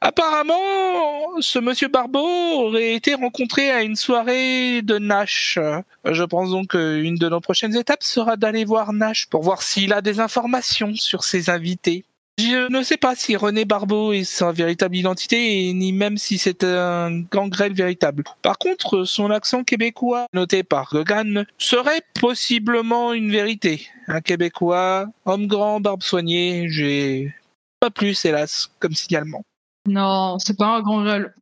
Apparemment, 0.02 1.40
ce 1.40 1.58
monsieur 1.58 1.88
Barbeau 1.88 2.20
aurait 2.20 2.94
été 2.94 3.12
rencontré 3.14 3.70
à 3.70 3.82
une 3.82 3.96
soirée 3.96 4.80
de 4.80 4.96
Nash. 4.96 5.58
Je 6.06 6.24
pense 6.24 6.50
donc 6.50 6.68
qu'une 6.68 7.16
de 7.16 7.28
nos 7.28 7.40
prochaines 7.40 7.76
étapes 7.76 8.02
sera 8.02 8.38
d'aller 8.38 8.64
voir 8.64 8.94
Nash 8.94 9.26
pour 9.26 9.42
voir 9.42 9.60
s'il 9.60 9.92
a 9.92 10.00
des 10.00 10.18
informations 10.18 10.94
sur 10.94 11.22
ses 11.22 11.50
invités. 11.50 12.04
Je 12.38 12.72
ne 12.72 12.82
sais 12.82 12.96
pas 12.96 13.14
si 13.14 13.36
René 13.36 13.66
Barbeau 13.66 14.14
est 14.14 14.24
sa 14.24 14.50
véritable 14.52 14.96
identité, 14.96 15.70
ni 15.74 15.92
même 15.92 16.16
si 16.16 16.38
c'est 16.38 16.64
un 16.64 17.20
gangrel 17.30 17.74
véritable. 17.74 18.24
Par 18.40 18.56
contre, 18.56 19.04
son 19.04 19.30
accent 19.30 19.64
québécois, 19.64 20.24
noté 20.32 20.62
par 20.62 20.88
Gogan, 20.90 21.44
serait 21.58 22.00
possiblement 22.18 23.12
une 23.12 23.30
vérité. 23.30 23.86
Un 24.08 24.22
Québécois, 24.22 25.08
homme 25.26 25.46
grand, 25.46 25.80
barbe 25.80 26.02
soignée, 26.02 26.68
j'ai 26.70 27.34
pas 27.80 27.90
plus, 27.90 28.24
hélas, 28.24 28.70
comme 28.78 28.94
signalement. 28.94 29.44
Non, 29.86 30.38
c'est 30.38 30.56
pas 30.56 30.76
un 30.76 30.82
gangrel. 30.82 31.34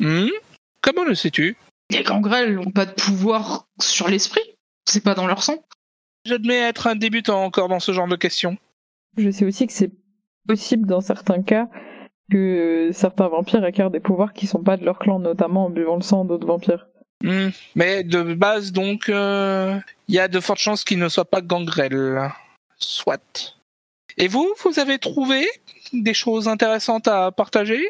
Hmm? 0.00 0.28
Comment 0.80 1.04
le 1.04 1.14
sais-tu? 1.14 1.56
Les 1.90 2.02
gangrels 2.02 2.54
n'ont 2.54 2.70
pas 2.70 2.86
de 2.86 2.92
pouvoir 2.92 3.66
sur 3.80 4.08
l'esprit. 4.08 4.42
C'est 4.84 5.02
pas 5.02 5.14
dans 5.14 5.26
leur 5.26 5.42
sang. 5.42 5.64
J'admets 6.24 6.58
être 6.58 6.86
un 6.86 6.96
débutant 6.96 7.44
encore 7.44 7.68
dans 7.68 7.80
ce 7.80 7.92
genre 7.92 8.08
de 8.08 8.16
questions. 8.16 8.56
Je 9.16 9.30
sais 9.30 9.44
aussi 9.44 9.66
que 9.66 9.72
c'est 9.72 9.92
possible 10.46 10.86
dans 10.86 11.00
certains 11.00 11.42
cas 11.42 11.68
que 12.30 12.90
certains 12.92 13.28
vampires 13.28 13.62
acquièrent 13.62 13.90
des 13.90 14.00
pouvoirs 14.00 14.32
qui 14.32 14.46
sont 14.46 14.62
pas 14.62 14.76
de 14.76 14.84
leur 14.84 14.98
clan, 14.98 15.20
notamment 15.20 15.66
en 15.66 15.70
buvant 15.70 15.96
le 15.96 16.02
sang 16.02 16.24
d'autres 16.24 16.46
vampires. 16.46 16.88
Hmm. 17.22 17.48
Mais 17.74 18.02
de 18.02 18.34
base, 18.34 18.72
donc, 18.72 19.08
euh, 19.08 19.78
il 20.08 20.14
y 20.14 20.18
a 20.18 20.28
de 20.28 20.40
fortes 20.40 20.58
chances 20.58 20.84
qu'il 20.84 20.98
ne 20.98 21.08
soit 21.08 21.24
pas 21.24 21.40
gangrel. 21.40 22.30
Soit. 22.78 23.55
Et 24.18 24.28
vous, 24.28 24.48
vous 24.64 24.78
avez 24.78 24.98
trouvé 24.98 25.46
des 25.92 26.14
choses 26.14 26.48
intéressantes 26.48 27.08
à 27.08 27.30
partager? 27.32 27.80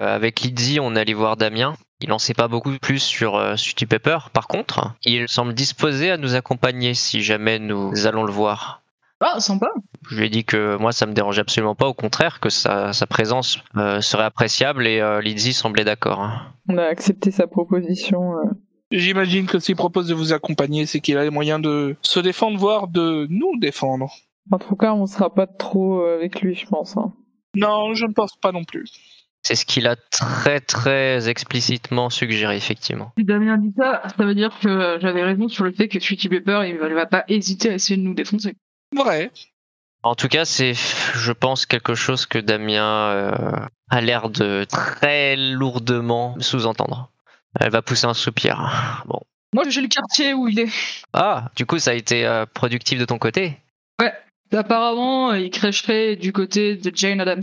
Euh, 0.00 0.14
Avec 0.14 0.40
Lizzie, 0.40 0.78
on 0.80 0.94
allait 0.96 1.14
voir 1.14 1.36
Damien. 1.36 1.74
Il 2.02 2.12
en 2.12 2.18
sait 2.18 2.34
pas 2.34 2.48
beaucoup 2.48 2.72
plus 2.80 2.98
sur 2.98 3.36
euh, 3.36 3.56
Sweetie 3.56 3.86
Pepper. 3.86 4.18
Par 4.32 4.46
contre, 4.46 4.94
il 5.04 5.28
semble 5.28 5.54
disposé 5.54 6.10
à 6.10 6.16
nous 6.16 6.34
accompagner 6.34 6.94
si 6.94 7.22
jamais 7.22 7.58
nous 7.58 8.06
allons 8.06 8.24
le 8.24 8.32
voir. 8.32 8.82
Ah, 9.20 9.38
sympa. 9.38 9.68
Je 10.08 10.16
lui 10.16 10.26
ai 10.26 10.30
dit 10.30 10.44
que 10.46 10.76
moi, 10.76 10.92
ça 10.92 11.04
me 11.04 11.12
dérangeait 11.12 11.42
absolument 11.42 11.74
pas. 11.74 11.86
Au 11.86 11.92
contraire, 11.94 12.40
que 12.40 12.48
sa, 12.48 12.94
sa 12.94 13.06
présence 13.06 13.58
euh, 13.76 14.00
serait 14.00 14.24
appréciable 14.24 14.86
et 14.86 15.00
euh, 15.00 15.20
Lizzie 15.20 15.52
semblait 15.52 15.84
d'accord. 15.84 16.20
hein. 16.22 16.52
On 16.70 16.78
a 16.78 16.84
accepté 16.84 17.30
sa 17.30 17.46
proposition. 17.46 18.38
euh. 18.38 18.44
J'imagine 18.92 19.46
que 19.46 19.58
s'il 19.58 19.76
propose 19.76 20.08
de 20.08 20.14
vous 20.14 20.32
accompagner, 20.32 20.86
c'est 20.86 21.00
qu'il 21.00 21.18
a 21.18 21.22
les 21.24 21.30
moyens 21.30 21.60
de 21.60 21.96
se 22.00 22.18
défendre, 22.18 22.58
voire 22.58 22.88
de 22.88 23.26
nous 23.28 23.58
défendre. 23.58 24.10
En 24.50 24.58
tout 24.58 24.76
cas, 24.76 24.92
on 24.92 25.06
sera 25.06 25.32
pas 25.34 25.46
trop 25.46 26.02
euh, 26.02 26.16
avec 26.16 26.40
lui, 26.40 26.54
je 26.54 26.66
pense. 26.66 26.96
hein. 26.96 27.12
Non, 27.54 27.94
je 27.94 28.06
ne 28.06 28.12
pense 28.12 28.36
pas 28.36 28.52
non 28.52 28.64
plus. 28.64 28.90
C'est 29.42 29.54
ce 29.54 29.64
qu'il 29.64 29.86
a 29.86 29.96
très 29.96 30.60
très 30.60 31.28
explicitement 31.28 32.10
suggéré, 32.10 32.56
effectivement. 32.56 33.12
Si 33.16 33.24
Damien 33.24 33.56
dit 33.56 33.72
ça, 33.76 34.02
ça 34.16 34.24
veut 34.24 34.34
dire 34.34 34.52
que 34.60 34.98
j'avais 35.00 35.22
raison 35.22 35.48
sur 35.48 35.64
le 35.64 35.72
fait 35.72 35.88
que 35.88 35.98
Sweetie 35.98 36.28
Pepper, 36.28 36.62
il 36.68 36.76
va 36.76 37.06
pas 37.06 37.24
hésiter 37.28 37.70
à 37.70 37.74
essayer 37.74 37.96
de 37.96 38.02
nous 38.02 38.14
défoncer. 38.14 38.54
Vrai. 38.94 39.30
En 40.02 40.14
tout 40.14 40.28
cas, 40.28 40.44
c'est, 40.44 40.74
je 40.74 41.32
pense, 41.32 41.64
quelque 41.66 41.94
chose 41.94 42.26
que 42.26 42.38
Damien 42.38 43.10
euh, 43.10 43.56
a 43.90 44.00
l'air 44.00 44.30
de 44.30 44.64
très 44.64 45.36
lourdement 45.36 46.36
sous-entendre. 46.40 47.10
Elle 47.58 47.70
va 47.70 47.82
pousser 47.82 48.06
un 48.06 48.14
soupir. 48.14 49.02
Bon. 49.06 49.20
Moi, 49.54 49.64
j'ai 49.68 49.80
le 49.80 49.88
quartier 49.88 50.34
où 50.34 50.48
il 50.48 50.60
est. 50.60 50.70
Ah, 51.12 51.50
du 51.56 51.66
coup, 51.66 51.78
ça 51.78 51.90
a 51.90 51.94
été 51.94 52.26
euh, 52.26 52.46
productif 52.46 52.98
de 52.98 53.04
ton 53.04 53.18
côté? 53.18 53.58
Apparemment, 54.52 55.32
il 55.32 55.50
crècherait 55.50 56.16
du 56.16 56.32
côté 56.32 56.76
de 56.76 56.90
Jane 56.94 57.20
Adams. 57.20 57.42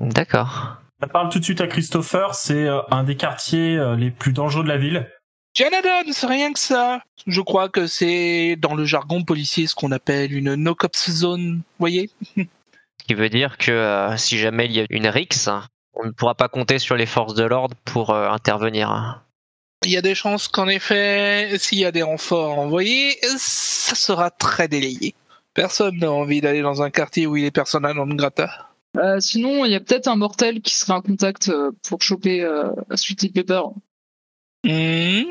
D'accord. 0.00 0.76
Ça 1.00 1.06
parle 1.08 1.30
tout 1.30 1.38
de 1.38 1.44
suite 1.44 1.60
à 1.60 1.66
Christopher, 1.66 2.34
c'est 2.34 2.66
euh, 2.66 2.80
un 2.90 3.04
des 3.04 3.16
quartiers 3.16 3.76
euh, 3.76 3.96
les 3.96 4.10
plus 4.10 4.32
dangereux 4.32 4.62
de 4.62 4.68
la 4.68 4.78
ville. 4.78 5.08
Janadon, 5.54 6.10
c'est 6.12 6.26
rien 6.26 6.52
que 6.52 6.58
ça. 6.58 7.02
Je 7.26 7.40
crois 7.40 7.68
que 7.68 7.86
c'est 7.86 8.56
dans 8.56 8.74
le 8.74 8.84
jargon 8.84 9.22
policier 9.22 9.66
ce 9.66 9.74
qu'on 9.74 9.92
appelle 9.92 10.32
une 10.32 10.54
no-cops 10.54 11.10
zone, 11.10 11.62
voyez? 11.78 12.10
Ce 12.36 13.06
qui 13.06 13.14
veut 13.14 13.28
dire 13.28 13.58
que 13.58 13.72
euh, 13.72 14.16
si 14.16 14.38
jamais 14.38 14.66
il 14.66 14.72
y 14.72 14.80
a 14.80 14.86
une 14.88 15.08
rixe, 15.08 15.50
on 15.94 16.06
ne 16.06 16.10
pourra 16.10 16.34
pas 16.34 16.48
compter 16.48 16.78
sur 16.78 16.96
les 16.96 17.04
forces 17.04 17.34
de 17.34 17.44
l'ordre 17.44 17.76
pour 17.84 18.10
euh, 18.10 18.30
intervenir. 18.30 19.22
Il 19.84 19.90
y 19.90 19.96
a 19.96 20.02
des 20.02 20.14
chances 20.14 20.48
qu'en 20.48 20.68
effet, 20.68 21.58
s'il 21.58 21.80
y 21.80 21.84
a 21.84 21.92
des 21.92 22.02
renforts 22.02 22.58
envoyés, 22.58 23.18
ça 23.36 23.94
sera 23.94 24.30
très 24.30 24.68
délayé. 24.68 25.14
Personne 25.54 25.98
n'a 25.98 26.10
envie 26.10 26.40
d'aller 26.40 26.62
dans 26.62 26.82
un 26.82 26.90
quartier 26.90 27.26
où 27.26 27.36
il 27.36 27.44
est 27.44 27.50
persona 27.50 27.92
non 27.92 28.06
grata. 28.06 28.70
Euh, 28.96 29.20
sinon, 29.20 29.64
il 29.64 29.72
y 29.72 29.74
a 29.74 29.80
peut-être 29.80 30.08
un 30.08 30.16
mortel 30.16 30.60
qui 30.60 30.74
serait 30.74 30.92
en 30.92 31.02
contact 31.02 31.48
euh, 31.48 31.70
pour 31.86 32.02
choper 32.02 32.42
euh, 32.42 32.70
Sweetie 32.94 33.30
Pepper. 33.30 33.62
Hmm, 34.64 35.30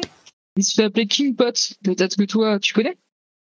Il 0.58 0.63
se 0.63 0.74
fait 0.75 0.84
appeler 0.84 1.08
King 1.08 1.36
Pot. 1.36 1.74
Peut-être 1.84 2.18
que 2.18 2.24
toi, 2.24 2.60
tu 2.60 2.74
connais 2.74 2.98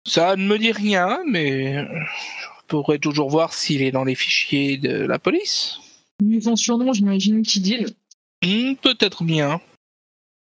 ça 0.08 0.36
ne 0.36 0.48
me 0.48 0.58
dit 0.58 0.72
rien, 0.72 1.20
mais 1.28 1.86
je 1.86 2.66
pourrais 2.68 3.00
toujours 3.00 3.30
voir 3.30 3.54
s'il 3.54 3.82
est 3.82 3.92
dans 3.92 4.06
les 4.06 4.16
fichiers 4.16 4.78
de 4.78 5.06
la 5.06 5.20
police. 5.20 5.78
Vu 6.24 6.42
son 6.42 6.56
surnom, 6.56 6.94
j'imagine 6.94 7.42
qu'il 7.44 7.62
deal. 7.62 7.88
Hmm, 8.44 8.76
Peut-être 8.82 9.24
bien. 9.24 9.60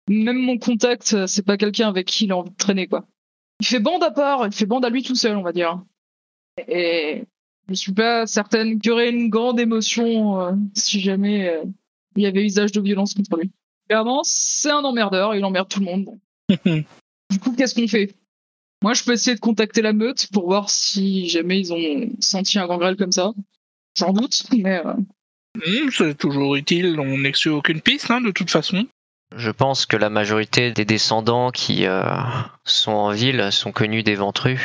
Même 0.08 0.38
mon 0.38 0.58
contact, 0.58 1.14
euh, 1.14 1.26
c'est 1.26 1.42
pas 1.44 1.56
quelqu'un 1.56 1.88
avec 1.88 2.06
qui 2.06 2.26
il 2.26 2.32
a 2.32 2.36
envie 2.36 2.50
de 2.50 2.56
traîner, 2.56 2.86
quoi. 2.86 3.06
Il 3.60 3.66
fait 3.66 3.80
bande 3.80 4.04
à 4.04 4.10
part, 4.10 4.46
il 4.46 4.52
fait 4.52 4.66
bande 4.66 4.84
à 4.84 4.90
lui 4.90 5.02
tout 5.02 5.14
seul, 5.16 5.36
on 5.36 5.42
va 5.42 5.52
dire. 5.52 5.82
Et 6.68 7.24
je 7.68 7.74
suis 7.74 7.92
pas 7.92 8.26
certaine 8.26 8.78
qu'il 8.80 8.90
y 8.90 8.92
aurait 8.92 9.10
une 9.10 9.28
grande 9.28 9.60
émotion 9.60 10.40
euh, 10.40 10.52
si 10.74 11.00
jamais 11.00 11.48
euh, 11.48 11.64
il 12.16 12.22
y 12.22 12.26
avait 12.26 12.44
usage 12.44 12.72
de 12.72 12.80
violence 12.80 13.14
contre 13.14 13.36
lui. 13.36 13.50
Clairement, 13.88 14.22
c'est 14.24 14.70
un 14.70 14.82
emmerdeur, 14.84 15.34
il 15.34 15.44
emmerde 15.44 15.68
tout 15.68 15.80
le 15.80 15.86
monde. 15.86 16.18
Du 17.28 17.40
coup, 17.40 17.52
qu'est-ce 17.56 17.74
qu'on 17.74 17.88
fait? 17.88 18.14
Moi, 18.84 18.94
je 18.94 19.02
peux 19.02 19.12
essayer 19.12 19.34
de 19.34 19.40
contacter 19.40 19.82
la 19.82 19.92
meute 19.92 20.28
pour 20.32 20.46
voir 20.46 20.70
si 20.70 21.28
jamais 21.28 21.58
ils 21.58 21.72
ont 21.72 22.08
senti 22.20 22.56
un 22.60 22.68
gangrel 22.68 22.94
comme 22.94 23.10
ça. 23.10 23.32
J'en 23.98 24.12
doute, 24.12 24.44
mais 24.56 24.80
euh, 24.86 24.94
Hmm, 25.56 25.90
C'est 25.90 26.16
toujours 26.16 26.56
utile, 26.56 26.98
on 27.00 27.18
n'exclut 27.18 27.50
aucune 27.50 27.80
piste, 27.80 28.10
hein, 28.10 28.20
de 28.20 28.30
toute 28.30 28.50
façon. 28.50 28.86
Je 29.34 29.50
pense 29.50 29.86
que 29.86 29.96
la 29.96 30.10
majorité 30.10 30.70
des 30.70 30.84
descendants 30.84 31.50
qui 31.50 31.86
euh, 31.86 32.02
sont 32.64 32.92
en 32.92 33.10
ville 33.10 33.50
sont 33.50 33.72
connus 33.72 34.02
des 34.02 34.14
ventrus. 34.14 34.60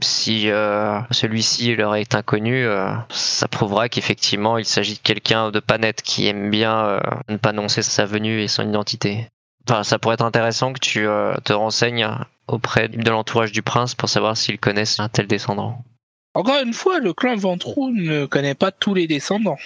Si 0.00 0.50
euh, 0.50 1.00
celui-ci 1.10 1.74
leur 1.74 1.96
est 1.96 2.14
inconnu, 2.14 2.64
euh, 2.64 2.90
ça 3.08 3.48
prouvera 3.48 3.88
qu'effectivement 3.88 4.58
il 4.58 4.64
s'agit 4.64 4.94
de 4.94 5.00
quelqu'un 5.00 5.50
de 5.50 5.60
pas 5.60 5.78
net 5.78 6.02
qui 6.02 6.26
aime 6.26 6.50
bien 6.50 6.84
euh, 6.84 7.00
ne 7.28 7.36
pas 7.36 7.50
annoncer 7.50 7.82
sa 7.82 8.04
venue 8.04 8.40
et 8.40 8.48
son 8.48 8.68
identité. 8.68 9.28
Enfin, 9.68 9.82
ça 9.82 9.98
pourrait 9.98 10.14
être 10.14 10.24
intéressant 10.24 10.72
que 10.72 10.80
tu 10.80 11.06
te 11.44 11.52
renseignes 11.52 12.08
auprès 12.46 12.88
de 12.88 13.10
l'entourage 13.10 13.52
du 13.52 13.60
prince 13.60 13.94
pour 13.94 14.08
savoir 14.08 14.34
s'ils 14.34 14.58
connaissent 14.58 14.98
un 14.98 15.10
tel 15.10 15.26
descendant. 15.26 15.84
Encore 16.32 16.62
une 16.62 16.72
fois, 16.72 17.00
le 17.00 17.12
clan 17.12 17.36
Ventrou 17.36 17.90
ne 17.90 18.24
connaît 18.24 18.54
pas 18.54 18.70
tous 18.70 18.94
les 18.94 19.06
descendants. 19.06 19.58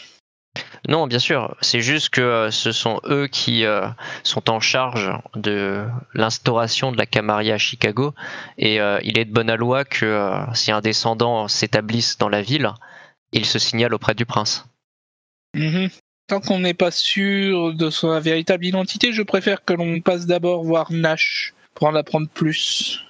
Non, 0.88 1.06
bien 1.06 1.20
sûr, 1.20 1.56
c'est 1.60 1.80
juste 1.80 2.08
que 2.08 2.20
euh, 2.20 2.50
ce 2.50 2.72
sont 2.72 3.00
eux 3.04 3.28
qui 3.28 3.64
euh, 3.64 3.86
sont 4.24 4.50
en 4.50 4.58
charge 4.58 5.12
de 5.36 5.86
l'instauration 6.12 6.90
de 6.90 6.98
la 6.98 7.06
Camarilla 7.06 7.54
à 7.54 7.58
Chicago 7.58 8.14
et 8.58 8.80
euh, 8.80 8.98
il 9.04 9.16
est 9.16 9.24
de 9.24 9.32
bonne 9.32 9.54
loi 9.54 9.84
que 9.84 10.04
euh, 10.04 10.54
si 10.54 10.72
un 10.72 10.80
descendant 10.80 11.46
s'établisse 11.46 12.18
dans 12.18 12.28
la 12.28 12.42
ville, 12.42 12.68
il 13.32 13.46
se 13.46 13.60
signale 13.60 13.94
auprès 13.94 14.14
du 14.14 14.26
prince. 14.26 14.66
Mhm. 15.54 15.88
Tant 16.26 16.40
qu'on 16.40 16.58
n'est 16.58 16.74
pas 16.74 16.90
sûr 16.90 17.74
de 17.74 17.90
sa 17.90 18.18
véritable 18.18 18.66
identité, 18.66 19.12
je 19.12 19.22
préfère 19.22 19.64
que 19.64 19.74
l'on 19.74 20.00
passe 20.00 20.26
d'abord 20.26 20.64
voir 20.64 20.90
Nash 20.90 21.54
pour 21.74 21.88
en 21.88 21.94
apprendre 21.94 22.28
plus. 22.28 23.00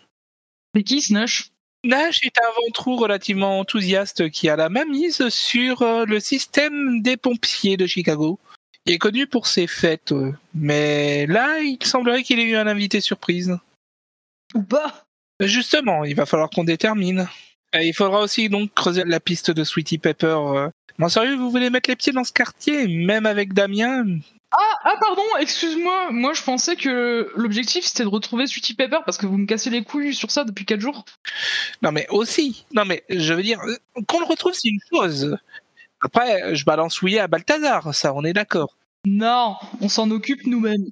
c'est 0.75 0.83
qui 0.83 1.01
Snash 1.01 1.21
Nash? 1.21 1.52
Est 1.85 2.39
un 2.39 2.63
ventrou 2.65 2.97
relativement 2.97 3.59
enthousiaste 3.59 4.31
qui 4.31 4.49
a 4.49 4.57
la 4.57 4.69
main 4.69 4.85
mise 4.85 5.29
sur 5.29 5.83
euh, 5.83 6.05
le 6.05 6.21
système 6.21 7.03
des 7.03 7.17
pompiers 7.17 7.77
de 7.77 7.87
Chicago. 7.87 8.39
Il 8.87 8.95
est 8.95 8.99
connu 8.99 9.27
pour 9.27 9.47
ses 9.47 9.67
fêtes, 9.67 10.13
euh, 10.13 10.33
mais 10.55 11.27
là, 11.27 11.61
il 11.61 11.79
semblerait 11.85 12.23
qu'il 12.23 12.41
ait 12.41 12.45
eu 12.45 12.57
un 12.57 12.67
invité 12.67 13.01
surprise. 13.01 13.57
Ou 14.55 14.63
pas 14.63 15.05
Justement, 15.41 16.05
il 16.05 16.15
va 16.15 16.27
falloir 16.27 16.51
qu'on 16.51 16.65
détermine. 16.65 17.29
Et 17.73 17.89
il 17.89 17.95
faudra 17.95 18.21
aussi 18.21 18.49
donc 18.49 18.75
creuser 18.75 19.03
la 19.05 19.19
piste 19.19 19.51
de 19.51 19.65
Sweetie 19.65 19.99
Pepper. 19.99 20.27
euh. 20.27 20.69
Non, 20.99 21.09
sérieux, 21.09 21.37
vous 21.37 21.51
voulez 21.51 21.71
mettre 21.71 21.89
les 21.89 21.97
pieds 21.97 22.13
dans 22.13 22.25
ce 22.25 22.33
quartier, 22.33 22.87
même 22.87 23.27
avec 23.27 23.55
Damien? 23.55 24.05
Ah, 24.53 24.79
ah 24.85 24.97
pardon, 25.01 25.23
excuse-moi. 25.41 26.11
Moi, 26.11 26.35
je 26.35 26.43
pensais 26.43 26.77
que 26.77 27.33
l'objectif 27.37 27.85
c'était 27.85 28.03
de 28.03 28.09
retrouver 28.09 28.47
Sweetie 28.47 28.75
Pepper 28.75 28.99
parce 29.05 29.17
que 29.17 29.27
vous 29.27 29.39
me 29.39 29.47
cassez 29.47 29.71
les 29.71 29.83
couilles 29.83 30.15
sur 30.15 30.31
ça 30.31 30.45
depuis 30.45 30.67
4 30.67 30.81
jours. 30.81 31.05
Non, 31.81 31.91
mais 31.91 32.07
aussi. 32.11 32.67
Non, 32.75 32.85
mais 32.85 33.03
je 33.09 33.33
veux 33.33 33.43
dire, 33.43 33.61
euh, 33.61 33.77
qu'on 34.07 34.21
le 34.21 34.27
retrouve, 34.27 34.53
c'est 34.53 34.69
une 34.69 34.81
chose. 34.93 35.37
Après, 36.01 36.55
je 36.55 36.65
balance 36.65 37.01
Ouillet 37.01 37.21
à 37.21 37.29
Balthazar, 37.29 37.95
ça, 37.95 38.13
on 38.13 38.25
est 38.25 38.33
d'accord. 38.33 38.77
Non, 39.07 39.57
on 39.81 39.89
s'en 39.89 40.11
occupe 40.11 40.47
nous-mêmes. 40.47 40.91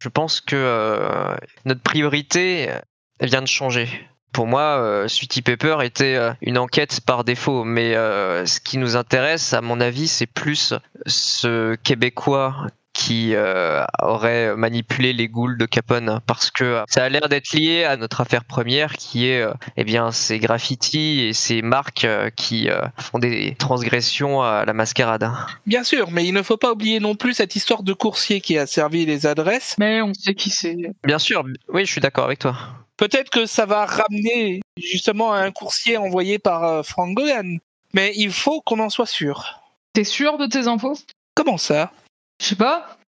Je 0.00 0.08
pense 0.08 0.40
que 0.40 0.56
euh, 0.56 1.36
notre 1.64 1.80
priorité 1.80 2.72
vient 3.20 3.42
de 3.42 3.48
changer. 3.48 3.88
Pour 4.32 4.46
moi, 4.46 4.78
euh, 4.78 5.08
Sweetie 5.08 5.42
Pepper 5.42 5.78
était 5.82 6.14
euh, 6.14 6.32
une 6.42 6.58
enquête 6.58 7.00
par 7.00 7.24
défaut, 7.24 7.64
mais 7.64 7.94
euh, 7.94 8.46
ce 8.46 8.60
qui 8.60 8.78
nous 8.78 8.96
intéresse, 8.96 9.52
à 9.52 9.60
mon 9.60 9.80
avis, 9.80 10.08
c'est 10.08 10.26
plus 10.26 10.74
ce 11.06 11.74
Québécois 11.76 12.66
qui 12.98 13.34
euh, 13.34 13.84
aurait 14.02 14.56
manipulé 14.56 15.12
les 15.12 15.28
ghouls 15.28 15.56
de 15.56 15.66
Capone, 15.66 16.20
parce 16.26 16.50
que 16.50 16.82
ça 16.88 17.04
a 17.04 17.08
l'air 17.08 17.28
d'être 17.28 17.52
lié 17.52 17.84
à 17.84 17.96
notre 17.96 18.20
affaire 18.20 18.44
première, 18.44 18.94
qui 18.94 19.28
est 19.28 19.40
euh, 19.40 19.52
eh 19.76 19.84
bien 19.84 20.10
ces 20.10 20.40
graffitis 20.40 21.20
et 21.20 21.32
ces 21.32 21.62
marques 21.62 22.04
euh, 22.04 22.28
qui 22.30 22.68
euh, 22.68 22.80
font 22.96 23.20
des 23.20 23.54
transgressions 23.56 24.42
à 24.42 24.64
la 24.64 24.72
mascarade. 24.72 25.30
Bien 25.64 25.84
sûr, 25.84 26.10
mais 26.10 26.26
il 26.26 26.34
ne 26.34 26.42
faut 26.42 26.56
pas 26.56 26.72
oublier 26.72 26.98
non 26.98 27.14
plus 27.14 27.34
cette 27.34 27.54
histoire 27.54 27.84
de 27.84 27.92
coursier 27.92 28.40
qui 28.40 28.58
a 28.58 28.66
servi 28.66 29.06
les 29.06 29.26
adresses. 29.26 29.76
Mais 29.78 30.02
on 30.02 30.12
sait 30.12 30.34
qui 30.34 30.50
c'est. 30.50 30.76
Bien 31.04 31.20
sûr, 31.20 31.44
oui, 31.68 31.86
je 31.86 31.92
suis 31.92 32.00
d'accord 32.00 32.24
avec 32.24 32.40
toi. 32.40 32.56
Peut-être 32.96 33.30
que 33.30 33.46
ça 33.46 33.64
va 33.64 33.86
ramener 33.86 34.60
justement 34.76 35.32
à 35.32 35.38
un 35.38 35.52
coursier 35.52 35.96
envoyé 35.98 36.40
par 36.40 36.64
euh, 36.64 36.82
Frank 36.82 37.14
Gogan. 37.14 37.60
Mais 37.94 38.12
il 38.16 38.32
faut 38.32 38.60
qu'on 38.60 38.80
en 38.80 38.90
soit 38.90 39.06
sûr. 39.06 39.60
T'es 39.92 40.04
sûr 40.04 40.36
de 40.36 40.46
tes 40.46 40.66
infos? 40.66 40.98
Comment 41.36 41.58
ça? 41.58 41.92
Je 42.40 42.46
sais 42.46 42.56
pas. 42.56 42.98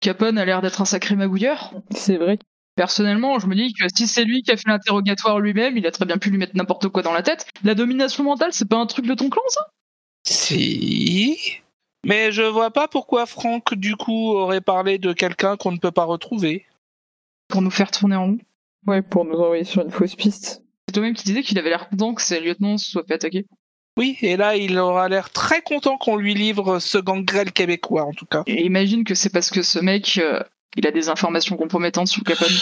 Capone 0.00 0.38
a 0.38 0.44
l'air 0.44 0.62
d'être 0.62 0.80
un 0.80 0.84
sacré 0.84 1.14
magouilleur. 1.14 1.72
C'est 1.90 2.16
vrai. 2.16 2.38
Personnellement, 2.74 3.38
je 3.38 3.46
me 3.46 3.54
dis 3.54 3.72
que 3.74 3.84
si 3.94 4.06
c'est 4.06 4.24
lui 4.24 4.42
qui 4.42 4.50
a 4.50 4.56
fait 4.56 4.68
l'interrogatoire 4.68 5.38
lui-même, 5.38 5.76
il 5.76 5.86
a 5.86 5.90
très 5.90 6.06
bien 6.06 6.18
pu 6.18 6.30
lui 6.30 6.38
mettre 6.38 6.56
n'importe 6.56 6.88
quoi 6.88 7.02
dans 7.02 7.12
la 7.12 7.22
tête. 7.22 7.46
La 7.64 7.74
domination 7.74 8.24
mentale, 8.24 8.52
c'est 8.52 8.68
pas 8.68 8.78
un 8.78 8.86
truc 8.86 9.06
de 9.06 9.14
ton 9.14 9.28
clan, 9.28 9.42
ça? 9.48 9.68
Si. 10.26 11.60
Mais 12.04 12.32
je 12.32 12.42
vois 12.42 12.70
pas 12.70 12.88
pourquoi 12.88 13.26
Franck, 13.26 13.74
du 13.74 13.94
coup, 13.94 14.30
aurait 14.30 14.60
parlé 14.60 14.98
de 14.98 15.12
quelqu'un 15.12 15.56
qu'on 15.56 15.72
ne 15.72 15.78
peut 15.78 15.90
pas 15.90 16.04
retrouver. 16.04 16.66
Pour 17.48 17.62
nous 17.62 17.70
faire 17.70 17.90
tourner 17.90 18.16
en 18.16 18.24
rond. 18.24 18.38
Ouais, 18.86 19.02
pour 19.02 19.24
nous 19.24 19.38
envoyer 19.38 19.64
sur 19.64 19.82
une 19.82 19.90
fausse 19.90 20.16
piste. 20.16 20.64
C'est 20.88 20.94
toi-même 20.94 21.14
qui 21.14 21.24
disais 21.24 21.42
qu'il 21.42 21.58
avait 21.58 21.70
l'air 21.70 21.88
content 21.88 22.14
que 22.14 22.22
ses 22.22 22.40
lieutenants 22.40 22.78
se 22.78 22.90
soient 22.90 23.04
fait 23.06 23.14
attaquer. 23.14 23.46
Oui, 23.98 24.16
et 24.22 24.36
là, 24.36 24.56
il 24.56 24.78
aura 24.78 25.08
l'air 25.08 25.30
très 25.30 25.60
content 25.60 25.98
qu'on 25.98 26.16
lui 26.16 26.34
livre 26.34 26.78
ce 26.78 26.98
gangrel 26.98 27.52
québécois, 27.52 28.04
en 28.04 28.12
tout 28.12 28.24
cas. 28.24 28.42
Et 28.46 28.64
imagine 28.64 29.04
que 29.04 29.14
c'est 29.14 29.28
parce 29.28 29.50
que 29.50 29.62
ce 29.62 29.78
mec, 29.78 30.18
euh, 30.18 30.40
il 30.76 30.86
a 30.86 30.90
des 30.90 31.10
informations 31.10 31.56
compromettantes 31.56 32.08
sur 32.08 32.22
Capone. 32.24 32.48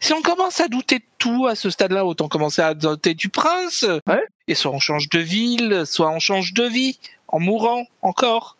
Si 0.00 0.12
on 0.12 0.22
commence 0.22 0.60
à 0.60 0.68
douter 0.68 1.00
de 1.00 1.04
tout 1.18 1.48
à 1.48 1.56
ce 1.56 1.68
stade-là, 1.68 2.06
autant 2.06 2.28
commencer 2.28 2.62
à 2.62 2.74
douter 2.74 3.14
du 3.14 3.28
prince. 3.28 3.84
Ouais. 4.06 4.22
Et 4.46 4.54
soit 4.54 4.70
on 4.70 4.78
change 4.78 5.08
de 5.08 5.18
ville, 5.18 5.82
soit 5.84 6.10
on 6.10 6.20
change 6.20 6.54
de 6.54 6.62
vie, 6.62 7.00
en 7.26 7.40
mourant 7.40 7.84
encore. 8.02 8.56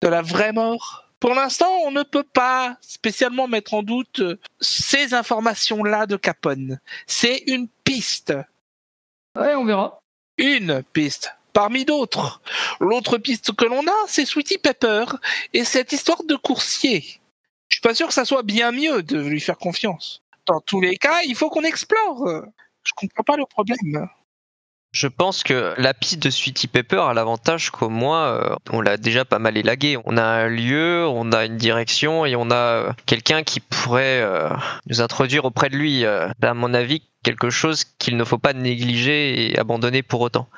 De 0.00 0.08
la 0.08 0.22
vraie 0.22 0.52
mort. 0.52 1.04
Pour 1.20 1.34
l'instant, 1.34 1.70
on 1.84 1.90
ne 1.90 2.02
peut 2.02 2.24
pas 2.24 2.78
spécialement 2.80 3.46
mettre 3.46 3.74
en 3.74 3.82
doute 3.82 4.22
ces 4.58 5.12
informations-là 5.12 6.06
de 6.06 6.16
Capone. 6.16 6.80
C'est 7.06 7.42
une 7.46 7.68
piste. 7.84 8.32
Ouais, 9.36 9.54
on 9.54 9.64
verra. 9.64 10.00
Une 10.38 10.82
piste. 10.92 11.32
Parmi 11.52 11.84
d'autres. 11.84 12.40
L'autre 12.80 13.18
piste 13.18 13.54
que 13.54 13.64
l'on 13.64 13.86
a, 13.86 14.06
c'est 14.06 14.26
Sweetie 14.26 14.58
Pepper 14.58 15.04
et 15.52 15.64
cette 15.64 15.92
histoire 15.92 16.24
de 16.24 16.34
coursier. 16.36 17.20
Je 17.68 17.76
suis 17.76 17.82
pas 17.82 17.94
sûr 17.94 18.08
que 18.08 18.14
ça 18.14 18.24
soit 18.24 18.42
bien 18.42 18.72
mieux 18.72 19.02
de 19.02 19.18
lui 19.18 19.40
faire 19.40 19.58
confiance. 19.58 20.22
Dans 20.46 20.60
tous 20.60 20.80
les 20.80 20.96
cas, 20.96 21.22
il 21.26 21.34
faut 21.34 21.50
qu'on 21.50 21.62
explore. 21.62 22.28
Je 22.84 22.92
comprends 22.96 23.24
pas 23.24 23.36
le 23.36 23.46
problème. 23.46 24.08
Je 24.94 25.08
pense 25.08 25.42
que 25.42 25.74
la 25.76 25.92
piste 25.92 26.22
de 26.22 26.30
Sweetie 26.30 26.68
Pepper 26.68 27.00
a 27.00 27.14
l'avantage 27.14 27.70
qu'au 27.70 27.88
moins 27.88 28.26
euh, 28.28 28.54
on 28.70 28.80
l'a 28.80 28.96
déjà 28.96 29.24
pas 29.24 29.40
mal 29.40 29.56
élagué. 29.56 29.98
On 30.04 30.16
a 30.16 30.22
un 30.22 30.48
lieu, 30.48 31.04
on 31.04 31.32
a 31.32 31.46
une 31.46 31.56
direction 31.56 32.24
et 32.24 32.36
on 32.36 32.48
a 32.52 32.54
euh, 32.54 32.92
quelqu'un 33.04 33.42
qui 33.42 33.58
pourrait 33.58 34.20
euh, 34.22 34.50
nous 34.86 35.00
introduire 35.00 35.46
auprès 35.46 35.68
de 35.68 35.76
lui. 35.76 36.04
Euh, 36.04 36.28
à 36.40 36.54
mon 36.54 36.72
avis, 36.74 37.02
quelque 37.24 37.50
chose 37.50 37.84
qu'il 37.98 38.16
ne 38.16 38.22
faut 38.22 38.38
pas 38.38 38.52
négliger 38.52 39.50
et 39.50 39.58
abandonner 39.58 40.02
pour 40.04 40.20
autant. 40.20 40.48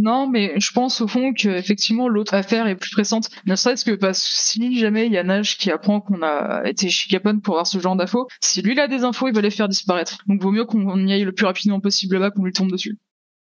Non, 0.00 0.26
mais 0.28 0.58
je 0.58 0.72
pense 0.72 1.00
au 1.00 1.06
fond 1.06 1.32
que 1.32 1.48
effectivement 1.48 2.08
l'autre 2.08 2.34
affaire 2.34 2.66
est 2.66 2.74
plus 2.74 2.90
pressante. 2.90 3.30
Ne 3.46 3.54
serait-ce 3.54 3.84
que 3.84 3.92
parce 3.92 4.20
que 4.26 4.34
si 4.34 4.76
jamais 4.80 5.06
il 5.06 5.12
y 5.12 5.18
a 5.18 5.22
Nage 5.22 5.56
qui 5.56 5.70
apprend 5.70 6.00
qu'on 6.00 6.20
a 6.22 6.62
été 6.64 6.90
chez 6.90 7.08
Capone 7.08 7.40
pour 7.40 7.54
avoir 7.54 7.68
ce 7.68 7.78
genre 7.78 7.94
d'infos, 7.94 8.26
si 8.40 8.60
lui 8.60 8.72
il 8.72 8.80
a 8.80 8.88
des 8.88 9.04
infos, 9.04 9.28
il 9.28 9.34
va 9.34 9.40
les 9.40 9.50
faire 9.52 9.68
disparaître. 9.68 10.18
Donc 10.26 10.42
vaut 10.42 10.50
mieux 10.50 10.64
qu'on 10.64 11.06
y 11.06 11.12
aille 11.12 11.22
le 11.22 11.30
plus 11.30 11.46
rapidement 11.46 11.78
possible 11.78 12.14
là-bas, 12.16 12.32
qu'on 12.32 12.42
lui 12.42 12.52
tombe 12.52 12.72
dessus. 12.72 12.98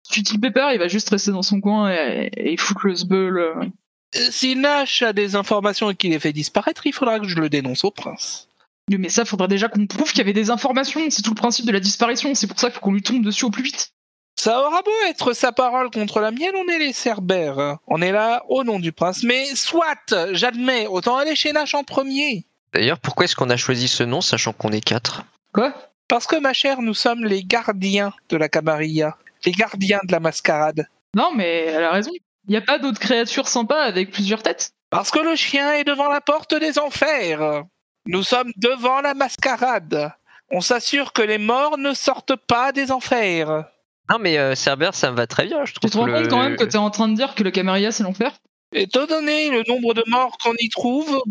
Tutti 0.10 0.40
Pepper, 0.40 0.70
il 0.74 0.80
va 0.80 0.88
juste 0.88 1.12
rester 1.12 1.30
dans 1.32 1.44
son 1.44 1.62
coin 1.62 1.92
et, 1.92 2.32
et 2.36 2.58
foutre 2.58 2.88
le 2.88 2.96
sbeul. 2.96 3.38
euh. 3.38 3.54
Euh, 4.16 4.28
Si 4.32 4.56
Nash 4.56 5.04
a 5.04 5.14
des 5.14 5.36
informations 5.36 5.92
et 5.92 5.96
qu'il 5.96 6.10
les 6.10 6.20
fait 6.20 6.34
disparaître, 6.34 6.88
il 6.88 6.94
faudra 6.94 7.20
que 7.20 7.28
je 7.28 7.40
le 7.40 7.50
dénonce 7.50 7.84
au 7.84 7.92
prince. 7.92 8.48
Mais 8.98 9.10
ça, 9.10 9.26
faudra 9.26 9.48
déjà 9.48 9.68
qu'on 9.68 9.86
prouve 9.88 10.10
qu'il 10.10 10.20
y 10.20 10.22
avait 10.22 10.34
des 10.34 10.50
informations. 10.50 11.02
C'est 11.10 11.22
tout 11.22 11.32
le 11.32 11.36
principe 11.36 11.66
de 11.66 11.72
la 11.72 11.80
disparition. 11.80 12.34
C'est 12.36 12.48
pour 12.48 12.60
ça 12.60 12.68
qu'il 12.68 12.76
faut 12.76 12.82
qu'on 12.82 12.94
lui 12.94 13.02
tombe 13.02 13.24
dessus 13.24 13.46
au 13.46 13.50
plus 13.50 13.64
vite. 13.64 13.92
Ça 14.36 14.60
aura 14.60 14.82
beau 14.82 14.92
être 15.08 15.34
sa 15.34 15.52
parole 15.52 15.92
contre 15.92 16.20
la 16.20 16.32
mienne, 16.32 16.56
on 16.56 16.68
est 16.68 16.80
les 16.80 16.94
Cerbères. 16.94 17.78
On 17.86 18.02
est 18.02 18.12
là 18.12 18.44
au 18.50 18.64
nom 18.64 18.80
du 18.80 18.92
prince. 18.92 19.22
Mais 19.24 19.46
soit, 19.54 20.16
j'admets, 20.32 20.88
autant 20.88 21.18
aller 21.18 21.36
chez 21.36 21.52
Nash 21.52 21.76
en 21.76 21.84
premier. 21.84 22.46
D'ailleurs, 22.74 22.98
pourquoi 22.98 23.26
est-ce 23.26 23.36
qu'on 23.36 23.50
a 23.50 23.58
choisi 23.58 23.88
ce 23.88 24.04
nom, 24.04 24.22
sachant 24.22 24.54
qu'on 24.54 24.72
est 24.72 24.84
quatre? 24.84 25.26
Quoi? 25.54 25.74
Parce 26.08 26.26
que, 26.26 26.38
ma 26.38 26.54
chère, 26.54 26.82
nous 26.82 26.94
sommes 26.94 27.24
les 27.24 27.44
gardiens 27.44 28.14
de 28.30 28.38
la 28.38 28.50
Camarilla. 28.50 29.16
Les 29.46 29.52
gardiens 29.52 30.00
de 30.06 30.12
la 30.12 30.20
mascarade. 30.20 30.88
Non, 31.16 31.32
mais 31.36 31.66
elle 31.66 31.84
a 31.84 31.92
raison. 31.92 32.12
Il 32.48 32.52
n'y 32.52 32.58
a 32.58 32.62
pas 32.62 32.80
d'autres 32.80 33.00
créatures 33.00 33.48
sympas 33.48 33.82
avec 33.84 34.12
plusieurs 34.12 34.42
têtes. 34.42 34.72
Parce 34.90 35.12
que 35.12 35.20
le 35.20 35.36
chien 35.36 35.74
est 35.74 35.84
devant 35.84 36.10
la 36.10 36.20
porte 36.20 36.56
des 36.56 36.80
enfers. 36.80 37.64
Nous 38.06 38.24
sommes 38.24 38.52
devant 38.58 39.02
la 39.02 39.14
mascarade. 39.14 40.12
On 40.52 40.62
s'assure 40.62 41.14
que 41.14 41.22
les 41.22 41.38
morts 41.38 41.78
ne 41.78 41.94
sortent 41.94 42.36
pas 42.36 42.72
des 42.72 42.92
enfers. 42.92 43.66
Non, 44.10 44.18
mais 44.20 44.38
euh, 44.38 44.56
Cerber, 44.56 44.90
ça 44.94 45.12
me 45.12 45.16
va 45.16 45.28
très 45.28 45.46
bien, 45.46 45.64
je 45.66 45.74
Tu 45.74 45.80
trouve. 45.80 45.92
te 45.92 45.98
rends 45.98 46.06
le- 46.06 46.14
compte 46.22 46.30
quand 46.30 46.44
même 46.44 46.56
que 46.58 46.64
t'es 46.66 46.78
en 46.78 46.90
train 46.90 47.08
de 47.08 47.16
dire 47.16 47.36
que 47.36 47.44
le 47.44 47.52
Camarilla 47.52 47.92
c'est 47.92 48.04
l'enfer 48.04 48.34
Étant 48.74 49.06
donné 49.06 49.50
le 49.50 49.64
nombre 49.68 49.94
de 49.94 50.04
morts 50.08 50.38
qu'on 50.44 50.54
y 50.60 50.70
trouve, 50.70 51.22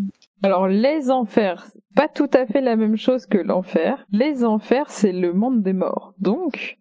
Alors, 0.43 0.69
les 0.69 1.11
enfers, 1.11 1.67
c'est 1.73 1.81
pas 1.95 2.09
tout 2.09 2.29
à 2.35 2.47
fait 2.47 2.61
la 2.61 2.77
même 2.77 2.97
chose 2.97 3.27
que 3.27 3.39
l'enfer. 3.39 4.07
Les 4.13 4.45
enfers, 4.45 4.87
c'est 4.89 5.13
le 5.13 5.33
monde 5.33 5.63
des 5.63 5.73
morts. 5.73 6.15
Donc, 6.19 6.79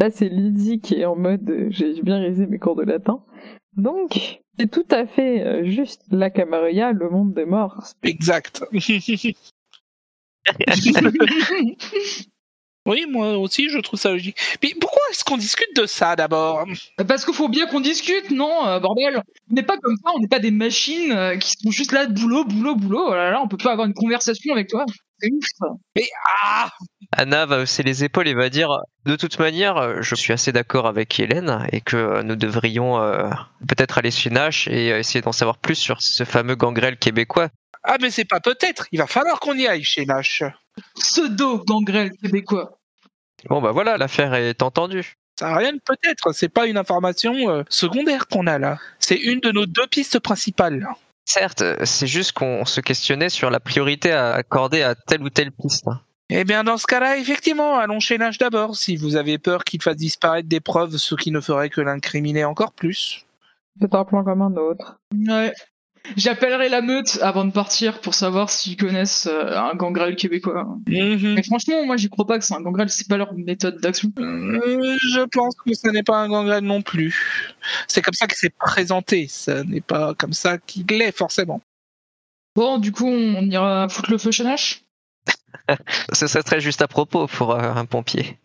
là, 0.00 0.08
c'est 0.10 0.28
Lydie 0.28 0.80
qui 0.80 1.00
est 1.00 1.04
en 1.06 1.16
mode 1.16 1.48
euh, 1.50 1.66
j'ai 1.70 2.00
bien 2.02 2.18
révisé 2.20 2.46
mes 2.46 2.58
cours 2.58 2.76
de 2.76 2.82
latin. 2.84 3.22
Donc, 3.76 4.40
c'est 4.58 4.70
tout 4.70 4.86
à 4.90 5.06
fait 5.06 5.42
euh, 5.42 5.64
juste 5.64 6.02
la 6.10 6.30
Camarilla, 6.30 6.92
le 6.92 7.10
monde 7.10 7.34
des 7.34 7.44
morts. 7.44 7.84
exact. 8.02 8.64
oui, 12.86 13.06
moi 13.08 13.36
aussi, 13.36 13.68
je 13.68 13.78
trouve 13.78 13.98
ça 13.98 14.10
logique. 14.10 14.36
Mais 14.62 14.74
pourquoi 14.80 15.02
est-ce 15.10 15.24
qu'on 15.24 15.36
discute 15.36 15.74
de 15.76 15.86
ça 15.86 16.16
d'abord? 16.16 16.64
Parce 17.08 17.24
qu'il 17.24 17.34
faut 17.34 17.48
bien 17.48 17.66
qu'on 17.66 17.80
discute, 17.80 18.30
non, 18.30 18.66
euh, 18.66 18.78
bordel? 18.78 19.22
On 19.50 19.54
n'est 19.54 19.62
pas 19.62 19.76
comme 19.78 19.96
ça, 19.96 20.10
on 20.14 20.20
n'est 20.20 20.28
pas 20.28 20.38
des 20.38 20.50
machines 20.50 21.12
euh, 21.12 21.36
qui 21.36 21.50
sont 21.50 21.70
juste 21.70 21.92
là, 21.92 22.06
boulot, 22.06 22.44
boulot, 22.44 22.76
boulot. 22.76 23.06
Oh 23.08 23.14
là 23.14 23.30
là, 23.30 23.42
on 23.42 23.48
peut 23.48 23.56
pas 23.56 23.72
avoir 23.72 23.86
une 23.86 23.94
conversation 23.94 24.52
avec 24.54 24.68
toi. 24.68 24.86
C'est 25.20 25.30
ouf. 25.32 25.44
ça. 25.58 25.66
Ah 26.42 26.70
Anna 27.12 27.46
va 27.46 27.60
hausser 27.60 27.82
les 27.82 28.04
épaules 28.04 28.28
et 28.28 28.34
va 28.34 28.48
dire 28.48 28.68
De 29.04 29.16
toute 29.16 29.38
manière, 29.38 29.76
euh, 29.76 30.02
je 30.02 30.14
suis 30.14 30.32
assez 30.32 30.52
d'accord 30.52 30.86
avec 30.86 31.18
Hélène 31.18 31.66
et 31.72 31.80
que 31.80 31.96
euh, 31.96 32.22
nous 32.22 32.36
devrions 32.36 33.00
euh, 33.00 33.30
peut-être 33.68 33.98
aller 33.98 34.10
chez 34.10 34.30
Nash 34.30 34.68
et 34.68 34.88
essayer 34.88 35.22
d'en 35.22 35.32
savoir 35.32 35.58
plus 35.58 35.76
sur 35.76 36.02
ce 36.02 36.24
fameux 36.24 36.56
gangrel 36.56 36.98
québécois. 36.98 37.48
Ah, 37.82 37.96
mais 38.00 38.10
c'est 38.10 38.24
pas 38.24 38.40
peut-être, 38.40 38.86
il 38.92 38.98
va 38.98 39.06
falloir 39.06 39.38
qu'on 39.38 39.54
y 39.54 39.66
aille 39.66 39.84
chez 39.84 40.04
Nash. 40.04 40.42
Pseudo 40.96 41.64
gangrel 41.64 42.10
québécois. 42.22 42.78
Bon, 43.48 43.62
bah 43.62 43.70
voilà, 43.70 43.96
l'affaire 43.96 44.34
est 44.34 44.62
entendue. 44.62 45.14
Ça 45.38 45.50
n'a 45.50 45.56
rien 45.56 45.72
de 45.72 45.80
peut-être, 45.84 46.32
c'est 46.32 46.48
pas 46.48 46.66
une 46.66 46.78
information 46.78 47.34
euh, 47.50 47.62
secondaire 47.68 48.26
qu'on 48.26 48.46
a 48.46 48.58
là. 48.58 48.78
C'est 48.98 49.16
une 49.16 49.40
de 49.40 49.52
nos 49.52 49.66
deux 49.66 49.86
pistes 49.86 50.18
principales. 50.18 50.88
Certes, 51.26 51.64
c'est 51.84 52.06
juste 52.06 52.32
qu'on 52.32 52.64
se 52.64 52.80
questionnait 52.80 53.28
sur 53.28 53.50
la 53.50 53.58
priorité 53.58 54.12
à 54.12 54.32
accorder 54.34 54.82
à 54.82 54.94
telle 54.94 55.22
ou 55.22 55.28
telle 55.28 55.50
piste. 55.50 55.86
Eh 56.30 56.44
bien, 56.44 56.62
dans 56.62 56.76
ce 56.76 56.86
cas-là, 56.86 57.18
effectivement, 57.18 57.78
allons 57.78 57.98
chez 57.98 58.16
Nash 58.16 58.38
d'abord, 58.38 58.76
si 58.76 58.96
vous 58.96 59.16
avez 59.16 59.36
peur 59.38 59.64
qu'il 59.64 59.82
fasse 59.82 59.96
disparaître 59.96 60.48
des 60.48 60.60
preuves, 60.60 60.96
ce 60.96 61.14
qui 61.16 61.32
ne 61.32 61.40
ferait 61.40 61.68
que 61.68 61.80
l'incriminer 61.80 62.44
encore 62.44 62.72
plus. 62.72 63.26
C'est 63.80 63.92
un 63.92 64.04
plan 64.04 64.22
comme 64.22 64.40
un 64.40 64.54
autre. 64.56 65.00
Ouais. 65.14 65.52
J'appellerai 66.16 66.68
la 66.68 66.82
meute 66.82 67.18
avant 67.22 67.44
de 67.44 67.50
partir 67.50 68.00
pour 68.00 68.14
savoir 68.14 68.50
s'ils 68.50 68.76
connaissent 68.76 69.26
euh, 69.26 69.56
un 69.56 69.74
gangrel 69.74 70.16
québécois. 70.16 70.64
Mhm. 70.86 71.34
Mais 71.34 71.42
franchement, 71.42 71.84
moi 71.84 71.96
j'y 71.96 72.08
crois 72.08 72.26
pas 72.26 72.38
que 72.38 72.44
c'est 72.44 72.54
un 72.54 72.60
gangrel, 72.60 72.88
c'est 72.88 73.08
pas 73.08 73.16
leur 73.16 73.34
méthode 73.34 73.80
d'action. 73.80 74.12
Euh, 74.18 74.96
je 75.10 75.26
pense 75.32 75.54
que 75.56 75.74
ce 75.74 75.88
n'est 75.88 76.02
pas 76.02 76.18
un 76.18 76.28
gangrel 76.28 76.64
non 76.64 76.82
plus. 76.82 77.54
C'est 77.88 78.02
comme 78.02 78.14
ça 78.14 78.26
que 78.26 78.36
c'est 78.36 78.54
présenté, 78.54 79.26
ce 79.28 79.62
n'est 79.64 79.80
pas 79.80 80.14
comme 80.14 80.32
ça 80.32 80.58
qu'il 80.58 80.86
l'est 80.86 81.16
forcément. 81.16 81.60
Bon, 82.54 82.78
du 82.78 82.92
coup, 82.92 83.08
on 83.08 83.42
ira 83.50 83.88
foutre 83.88 84.10
le 84.10 84.18
feu 84.18 84.30
chez 84.30 84.44
Nash? 84.44 84.82
Ce 86.12 86.26
serait 86.26 86.42
très 86.42 86.60
juste 86.60 86.80
à 86.80 86.88
propos 86.88 87.26
pour 87.26 87.52
euh, 87.52 87.60
un 87.60 87.84
pompier. 87.84 88.38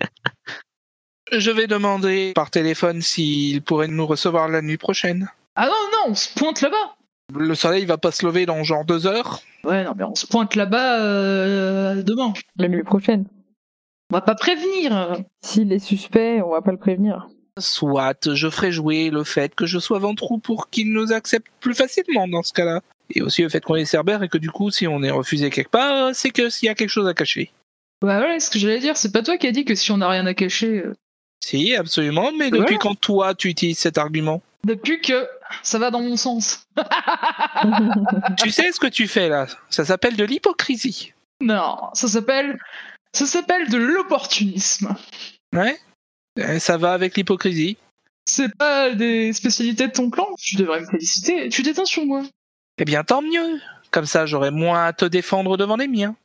Je 1.31 1.51
vais 1.51 1.67
demander 1.67 2.33
par 2.35 2.51
téléphone 2.51 3.01
s'il 3.01 3.61
pourrait 3.61 3.87
nous 3.87 4.05
recevoir 4.05 4.49
la 4.49 4.61
nuit 4.61 4.77
prochaine. 4.77 5.29
Ah 5.55 5.65
non, 5.65 5.71
non, 5.71 6.11
on 6.11 6.15
se 6.15 6.33
pointe 6.33 6.61
là-bas 6.61 6.95
Le 7.35 7.55
soleil 7.55 7.85
va 7.85 7.97
pas 7.97 8.11
se 8.11 8.25
lever 8.25 8.45
dans 8.45 8.63
genre 8.63 8.85
deux 8.85 9.07
heures. 9.07 9.41
Ouais, 9.63 9.83
non, 9.83 9.93
mais 9.95 10.03
on 10.03 10.15
se 10.15 10.25
pointe 10.27 10.55
là-bas 10.55 10.99
euh, 11.01 12.01
demain. 12.03 12.33
La 12.57 12.67
nuit 12.67 12.83
prochaine. 12.83 13.25
On 14.11 14.15
va 14.15 14.21
pas 14.21 14.35
prévenir 14.35 15.17
S'il 15.41 15.71
est 15.71 15.79
suspect, 15.79 16.41
on 16.41 16.49
va 16.51 16.61
pas 16.61 16.71
le 16.71 16.77
prévenir. 16.77 17.27
Soit 17.59 18.33
je 18.33 18.49
ferai 18.49 18.71
jouer 18.71 19.09
le 19.09 19.23
fait 19.23 19.53
que 19.55 19.65
je 19.65 19.77
sois 19.79 19.99
ventrou 19.99 20.37
pour 20.37 20.69
qu'il 20.69 20.91
nous 20.91 21.11
accepte 21.13 21.47
plus 21.59 21.73
facilement 21.73 22.27
dans 22.27 22.43
ce 22.43 22.53
cas-là. 22.53 22.81
Et 23.13 23.21
aussi 23.21 23.41
le 23.43 23.49
fait 23.49 23.63
qu'on 23.63 23.75
est 23.75 23.85
cerbère 23.85 24.23
et 24.23 24.29
que 24.29 24.37
du 24.37 24.49
coup, 24.51 24.71
si 24.71 24.87
on 24.87 25.03
est 25.03 25.11
refusé 25.11 25.49
quelque 25.49 25.69
part, 25.69 26.15
c'est 26.15 26.29
que 26.31 26.49
s'il 26.49 26.67
y 26.67 26.69
a 26.69 26.75
quelque 26.75 26.89
chose 26.89 27.07
à 27.07 27.13
cacher. 27.13 27.51
Bah 28.01 28.19
ouais, 28.21 28.39
ce 28.39 28.49
que 28.49 28.57
j'allais 28.57 28.79
dire, 28.79 28.97
c'est 28.97 29.11
pas 29.11 29.21
toi 29.21 29.37
qui 29.37 29.47
as 29.47 29.51
dit 29.51 29.65
que 29.65 29.75
si 29.75 29.91
on 29.91 30.01
a 30.01 30.09
rien 30.09 30.25
à 30.25 30.33
cacher... 30.33 30.79
euh, 30.85 30.93
Si, 31.43 31.75
absolument, 31.75 32.31
mais 32.37 32.49
depuis 32.49 32.59
Voilà. 32.61 32.77
quand 32.79 32.95
toi 32.95 33.35
tu 33.35 33.49
utilises 33.49 33.79
cet 33.79 33.97
argument? 33.97 34.41
Depuis 34.65 35.01
que 35.01 35.27
ça 35.63 35.79
va 35.79 35.91
dans 35.91 36.01
mon 36.01 36.17
sens. 36.17 36.67
Tu 38.37 38.49
sais 38.51 38.71
ce 38.71 38.79
que 38.79 38.87
tu 38.87 39.07
fais 39.07 39.29
là? 39.29 39.47
Ça 39.69 39.85
s'appelle 39.85 40.15
de 40.15 40.23
l'hypocrisie. 40.23 41.13
Non, 41.41 41.77
ça 41.93 42.07
s'appelle... 42.07 42.59
Ça 43.13 43.25
s'appelle 43.25 43.69
de 43.69 43.77
l'opportunisme. 43.77 44.95
Ouais 45.53 45.77
Euh, 46.39 46.59
Ça 46.59 46.77
va 46.77 46.93
avec 46.93 47.17
l'hypocrisie. 47.17 47.77
C'est 48.25 48.55
pas 48.55 48.91
des 48.91 49.33
spécialités 49.33 49.87
de 49.87 49.91
ton 49.91 50.09
clan, 50.09 50.27
tu 50.39 50.55
devrais 50.55 50.79
me 50.81 50.85
féliciter, 50.85 51.49
tu 51.49 51.61
déteins 51.63 51.85
sur 51.85 52.05
moi. 52.05 52.23
Eh 52.77 52.85
bien, 52.85 53.03
tant 53.03 53.21
mieux. 53.21 53.59
Comme 53.91 54.05
ça, 54.05 54.25
j'aurai 54.25 54.51
moins 54.51 54.85
à 54.85 54.93
te 54.93 55.03
défendre 55.05 55.57
devant 55.57 55.75
les 55.75 55.87
miens. 55.89 56.15